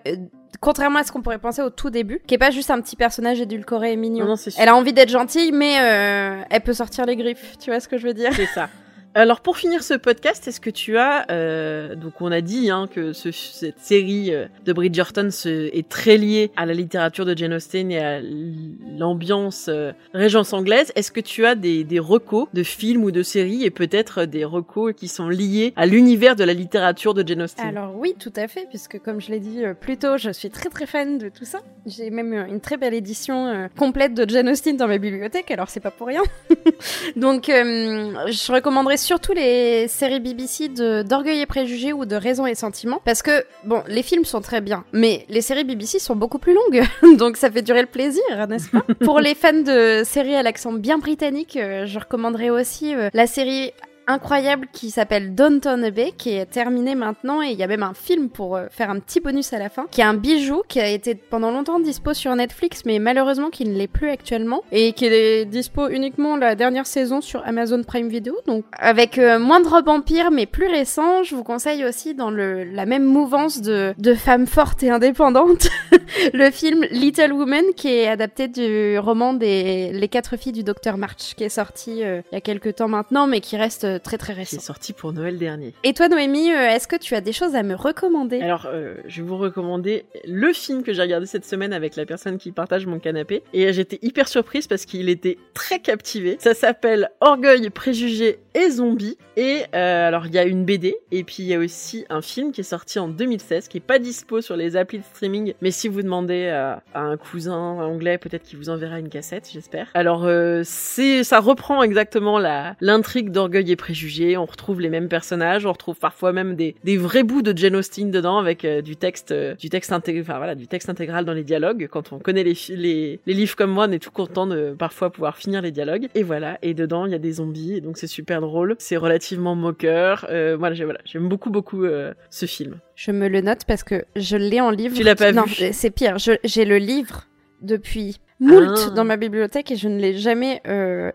contrairement 0.60 1.00
à 1.00 1.04
ce 1.04 1.12
qu'on 1.12 1.22
pourrait 1.22 1.40
penser 1.40 1.62
au 1.62 1.70
tout 1.70 1.90
début, 1.90 2.22
qui 2.28 2.36
est 2.36 2.40
pas 2.40 2.52
juste 2.52 2.72
un 2.72 2.82
petit 2.82 2.96
personnage 2.96 3.40
édulcoré 3.40 3.94
et 3.94 3.96
mignon. 3.96 4.36
elle 4.58 4.70
a 4.70 4.76
envie 4.76 4.94
d'être 4.94 5.10
gentille, 5.10 5.52
mais 5.52 5.80
euh, 5.80 6.42
elle 6.50 6.62
peut 6.62 6.74
sortir 6.74 7.06
les 7.06 7.16
griffes. 7.16 7.58
Tu 7.60 7.70
vois 7.70 7.80
ce 7.80 7.88
que 7.88 7.98
je 7.98 8.08
veux 8.08 8.14
dire? 8.14 8.34
C'est 8.34 8.46
ça. 8.48 8.70
Alors 9.16 9.42
pour 9.42 9.58
finir 9.58 9.82
ce 9.82 9.96
podcast, 9.96 10.48
est-ce 10.48 10.62
que 10.62 10.70
tu 10.70 10.96
as 10.98 11.26
euh, 11.32 11.96
donc 11.96 12.22
on 12.22 12.32
a 12.32 12.42
dit 12.42 12.70
hein, 12.70 12.88
que 12.94 13.12
ce, 13.12 13.32
cette 13.32 13.80
série 13.80 14.32
euh, 14.32 14.46
de 14.66 14.72
Bridgerton 14.72 15.32
se, 15.32 15.76
est 15.76 15.90
très 15.90 16.16
liée 16.16 16.52
à 16.56 16.68
la 16.68 16.74
littérature 16.74 17.26
de 17.26 17.36
Jane 17.36 17.54
Austen 17.54 17.92
et 17.92 18.00
à 18.00 18.20
l'ambiance 18.22 19.66
euh, 19.68 19.94
régence 20.14 20.54
anglaise. 20.54 20.92
Est-ce 20.96 21.12
que 21.12 21.22
tu 21.22 21.48
as 21.48 21.56
des, 21.56 21.84
des 21.84 21.98
recos 21.98 22.48
de 22.54 22.62
films 22.62 23.04
ou 23.04 23.10
de 23.10 23.24
séries 23.24 23.64
et 23.64 23.72
peut-être 23.72 24.26
des 24.26 24.46
recos 24.46 24.94
qui 24.96 25.08
sont 25.08 25.28
liés 25.28 25.74
à 25.76 25.88
l'univers 25.88 26.36
de 26.36 26.44
la 26.44 26.54
littérature 26.54 27.16
de 27.16 27.28
Jane 27.28 27.42
Austen? 27.42 27.66
Alors 27.66 27.96
oui, 27.96 28.14
tout 28.20 28.34
à 28.36 28.48
fait, 28.48 28.68
puisque 28.70 29.00
comme 29.00 29.20
je 29.20 29.32
l'ai 29.32 29.40
dit 29.40 29.64
plus 29.82 29.98
tôt, 29.98 30.18
je 30.18 30.30
suis 30.30 30.52
très 30.52 30.70
très 30.70 30.86
fan 30.86 31.18
de 31.18 31.30
tout 31.30 31.46
ça. 31.46 31.62
J'ai 31.88 32.12
même 32.12 32.34
une 32.34 32.62
très 32.62 32.78
belle 32.78 32.94
édition 32.94 33.70
complète 33.76 34.14
de 34.14 34.30
Jane 34.30 34.50
Austen 34.50 34.78
dans 34.78 34.88
ma 34.88 35.00
bibliothèque, 35.00 35.50
alors 35.50 35.70
c'est 35.70 35.80
pas 35.80 35.92
pour 35.92 36.08
rien. 36.08 36.22
donc 37.16 37.46
je 37.48 38.52
recommanderais 38.52 38.99
surtout 39.00 39.34
les 39.34 39.88
séries 39.88 40.20
BBC 40.20 40.70
d'Orgueil 40.70 41.42
et 41.42 41.46
Préjugés 41.46 41.94
ou 41.94 42.06
de 42.06 42.16
Raison 42.16 42.46
et 42.46 42.56
Sentiments 42.56 43.02
parce 43.06 43.22
que 43.22 43.46
bon, 43.66 43.84
les 43.88 44.04
films 44.04 44.26
sont 44.26 44.42
très 44.42 44.62
bien, 44.62 44.84
mais 44.94 45.26
les 45.30 45.42
séries 45.42 45.64
BBC 45.64 46.00
sont 46.00 46.16
beaucoup 46.16 46.40
plus 46.40 46.54
longues, 46.54 46.84
donc 47.18 47.38
ça 47.38 47.50
fait 47.50 47.62
durer 47.62 47.82
le 47.82 47.88
plaisir, 47.88 48.24
n'est-ce 48.48 48.70
pas? 48.70 48.84
Pour 49.06 49.20
les 49.20 49.36
fans 49.36 49.54
de 49.54 50.04
séries 50.06 50.36
à 50.36 50.44
l'accent 50.44 50.74
bien 50.74 50.98
britannique, 50.98 51.58
euh, 51.58 51.86
je 51.86 52.00
recommanderais 52.00 52.50
aussi 52.50 52.94
euh, 52.94 53.10
la 53.14 53.28
série 53.28 53.72
incroyable 54.10 54.68
qui 54.74 54.90
s'appelle 54.90 55.36
Downton 55.36 55.84
Abbey, 55.84 56.14
qui 56.18 56.32
est 56.32 56.48
terminé 56.48 56.96
maintenant 56.96 57.44
et 57.44 57.52
il 57.52 57.60
y 57.60 57.64
a 57.64 57.68
même 57.68 57.84
un 57.84 57.94
film 57.94 58.30
pour 58.30 58.56
euh, 58.56 58.66
faire 58.72 58.90
un 58.90 59.00
petit 59.00 59.20
bonus 59.20 59.54
à 59.54 59.60
la 59.60 59.70
fin, 59.70 59.86
qui 59.92 60.02
est 60.02 60.04
un 60.04 60.16
bijou 60.16 60.64
qui 60.68 60.80
a 60.80 60.88
été 60.88 61.14
pendant 61.14 61.52
longtemps 61.52 61.80
dispo 61.80 62.14
sur 62.16 62.36
Netflix, 62.36 62.84
mais 62.86 62.98
malheureusement 62.98 63.52
qui 63.52 63.66
ne 63.66 63.76
l'est 63.76 63.88
plus 63.88 64.10
actuellement 64.10 64.64
et 64.72 64.94
qui 64.94 65.06
est 65.06 65.46
dispo 65.46 65.90
uniquement 65.90 66.38
la 66.38 66.56
dernière 66.56 66.88
saison 66.88 67.22
sur 67.22 67.46
Amazon 67.46 67.84
Prime 67.84 68.10
Video. 68.10 68.36
Donc 68.48 68.66
avec 68.74 69.20
euh, 69.20 69.38
moins 69.38 69.60
de 69.60 69.68
robes 69.68 69.90
empire 69.90 70.32
mais 70.32 70.48
plus 70.48 70.68
récent, 70.68 71.24
je 71.24 71.36
vous 71.36 71.44
conseille 71.44 71.86
aussi 71.86 72.16
dans 72.16 72.32
le, 72.32 72.64
la 72.64 72.88
même 72.88 73.06
mouvance 73.06 73.62
de, 73.62 73.94
de 74.00 74.14
femmes 74.16 74.48
fortes 74.48 74.82
et 74.82 74.90
indépendantes, 74.90 75.68
le 76.34 76.50
film 76.50 76.84
Little 76.90 77.34
Woman 77.34 77.64
qui 77.76 77.90
est 77.90 78.08
adapté 78.08 78.48
du 78.48 78.98
roman 78.98 79.34
des 79.34 79.92
Les 79.94 80.08
quatre 80.08 80.36
filles 80.36 80.52
du 80.52 80.64
docteur 80.64 80.98
March, 80.98 81.36
qui 81.38 81.44
est 81.44 81.50
sorti 81.50 82.04
euh, 82.04 82.22
il 82.32 82.36
y 82.36 82.38
a 82.38 82.42
quelques 82.42 82.76
temps 82.76 82.88
maintenant, 82.88 83.28
mais 83.28 83.40
qui 83.40 83.56
reste 83.56 83.99
très 84.00 84.18
très 84.18 84.34
récent. 84.34 84.58
Qui 84.58 84.64
est 84.64 84.66
sorti 84.66 84.94
pour 84.94 85.14
Noël 85.14 85.38
dernier. 85.38 85.74
Et 85.84 85.94
toi 85.94 86.08
Noémie, 86.08 86.52
euh, 86.52 86.70
est-ce 86.70 86.88
que 86.88 86.96
tu 86.96 87.16
as 87.16 87.22
des 87.22 87.34
choses 87.34 87.56
à 87.56 87.64
me 87.64 87.76
recommander? 87.76 88.42
Alors, 88.42 88.68
euh, 88.68 88.96
je 89.08 89.22
vais 89.22 89.28
vous 89.28 89.38
recommander 89.38 90.06
le 90.26 90.54
film 90.54 90.84
que 90.84 90.94
j'ai 90.94 91.02
regardé 91.02 91.26
cette 91.26 91.46
semaine 91.46 91.74
avec 91.74 91.96
la 91.96 92.06
personne 92.06 92.38
qui 92.38 92.52
partage 92.52 92.86
mon 92.86 93.00
canapé. 93.00 93.44
Et 93.54 93.72
j'étais 93.74 94.00
hyper 94.02 94.28
surprise 94.28 94.68
parce 94.68 94.86
qu'il 94.86 95.10
était 95.10 95.38
très 95.54 95.80
captivé. 95.80 96.38
Ça 96.40 96.54
s'appelle 96.54 97.10
Orgueil, 97.22 97.70
préjugés 97.70 98.40
et 98.56 98.70
zombies. 98.70 99.18
Et 99.38 99.64
euh, 99.74 100.08
alors, 100.08 100.26
il 100.26 100.34
y 100.34 100.38
a 100.38 100.44
une 100.44 100.66
BD 100.66 100.96
et 101.12 101.24
puis 101.24 101.44
il 101.44 101.48
y 101.48 101.54
a 101.54 101.60
aussi 101.60 102.06
un 102.10 102.22
film 102.22 102.52
qui 102.52 102.62
est 102.62 102.64
sorti 102.64 103.00
en 103.00 103.08
2016 103.08 103.68
qui 103.68 103.78
est 103.78 103.82
pas 103.82 104.00
dispo 104.00 104.42
sur 104.42 104.56
les 104.56 104.76
applis 104.76 105.00
de 105.00 105.04
streaming. 105.04 105.54
Mais 105.62 105.72
si 105.72 105.88
vous 105.88 106.02
demandez 106.02 106.48
à, 106.48 106.82
un 106.94 107.18
cousin 107.18 107.54
anglais, 107.54 108.18
peut-être 108.18 108.44
qu'il 108.44 108.58
vous 108.58 108.70
enverra 108.70 109.00
une 109.00 109.10
cassette, 109.10 109.50
j'espère. 109.52 109.88
Alors, 109.94 110.28
c'est 110.64 111.24
ça 111.24 111.40
reprend 111.40 111.84
exactement 111.84 112.40
la 112.40 112.76
l'intrigue 112.82 113.32
d'Orgueil 113.32 113.72
et 113.72 113.76
préjugés 113.76 113.89
on 114.38 114.46
retrouve 114.46 114.82
les 114.82 114.90
mêmes 114.90 115.08
personnages, 115.08 115.66
on 115.66 115.72
retrouve 115.72 115.98
parfois 115.98 116.34
même 116.34 116.56
des, 116.56 116.76
des 116.84 116.98
vrais 116.98 117.24
bouts 117.24 117.42
de 117.42 117.56
Jane 117.58 117.76
Austen 117.76 118.12
dedans 118.12 118.38
avec 118.38 118.66
euh, 118.66 118.82
du 118.82 118.96
texte, 118.96 119.32
euh, 119.32 119.56
du 119.56 119.70
texte 119.70 119.92
intégral, 119.92 120.24
enfin 120.24 120.38
voilà, 120.38 120.56
du 120.56 120.68
texte 120.68 120.90
intégral 120.90 121.26
dans 121.26 121.34
les 121.34 121.44
dialogues. 121.44 121.88
Quand 121.92 122.12
on 122.14 122.20
connaît 122.20 122.44
les, 122.44 122.58
les, 122.70 123.20
les 123.26 123.34
livres 123.34 123.56
comme 123.56 123.72
moi, 123.72 123.88
on 123.90 123.92
est 123.92 124.00
tout 124.00 124.12
content 124.12 124.48
de 124.48 124.76
parfois 124.78 125.12
pouvoir 125.12 125.38
finir 125.38 125.62
les 125.62 125.72
dialogues. 125.72 126.08
Et 126.16 126.24
voilà, 126.24 126.58
et 126.62 126.74
dedans 126.74 127.06
il 127.06 127.12
y 127.12 127.16
a 127.16 127.20
des 127.20 127.34
zombies, 127.34 127.76
et 127.76 127.82
donc 127.82 127.98
c'est 127.98 128.08
super 128.08 128.42
drôle, 128.42 128.76
c'est 128.80 128.98
relativement 128.98 129.56
moqueur. 129.56 130.26
Euh, 130.30 130.56
voilà, 130.58 130.76
j'aime 130.76 130.88
voilà, 130.88 131.28
beaucoup 131.28 131.50
beaucoup 131.50 131.86
ce 132.30 132.46
film. 132.46 132.78
Je 132.96 133.12
me 133.12 133.28
le 133.28 133.42
note 133.42 133.66
parce 133.66 133.84
que 133.84 134.04
je 134.16 134.38
l'ai 134.38 134.62
en 134.62 134.72
livre. 134.72 134.96
Tu 134.96 135.04
l'as 135.04 135.16
pas 135.16 135.32
non, 135.32 135.44
vu? 135.44 135.64
Non, 135.64 135.70
c'est 135.72 135.92
pire. 135.92 136.18
J'ai 136.18 136.66
le 136.66 136.78
livre 136.78 137.26
depuis 137.62 138.18
moult 138.40 138.88
ah. 138.88 138.90
dans 138.92 139.06
ma 139.06 139.18
bibliothèque 139.18 139.72
et 139.72 139.76
je 139.76 139.88
ne 139.88 140.00
l'ai 140.00 140.18
jamais 140.18 140.62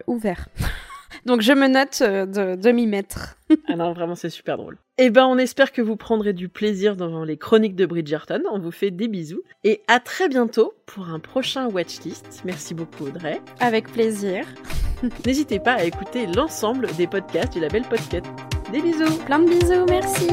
ouvert. 0.07 0.49
Donc 1.27 1.41
je 1.41 1.53
me 1.53 1.69
note 1.69 2.01
euh, 2.03 2.27
de, 2.27 2.61
de 2.61 2.71
m'y 2.71 2.87
mettre. 2.87 3.37
ah 3.69 3.77
non, 3.77 3.93
vraiment 3.93 4.15
c'est 4.15 4.31
super 4.31 4.57
drôle. 4.57 4.79
Eh 4.99 5.11
ben 5.11 5.27
on 5.27 5.39
espère 5.39 5.73
que 5.73 5.83
vous 5.83 5.97
prendrez 5.97 6.33
du 6.33 6.49
plaisir 6.49 6.97
dans 6.97 7.25
les 7.25 7.37
chroniques 7.37 7.77
de 7.77 7.87
Bridgerton. 7.87 8.43
On 8.51 8.59
vous 8.59 8.71
fait 8.71 8.91
des 8.91 9.09
bisous 9.09 9.43
et 9.65 9.83
à 9.89 10.01
très 10.01 10.29
bientôt 10.29 10.75
pour 10.87 11.09
un 11.09 11.19
prochain 11.19 11.69
watchlist. 11.69 12.43
Merci 12.45 12.75
beaucoup 12.75 13.07
Audrey. 13.07 13.41
Avec 13.61 13.91
plaisir. 13.93 14.45
N'hésitez 15.27 15.59
pas 15.59 15.75
à 15.75 15.85
écouter 15.85 16.27
l'ensemble 16.27 16.89
des 16.97 17.07
podcasts 17.07 17.53
du 17.53 17.61
label 17.61 17.83
Podcast. 17.83 18.27
Des 18.73 18.81
bisous. 18.81 19.19
Plein 19.27 19.41
de 19.41 19.49
bisous, 19.49 19.85
merci. 19.89 20.29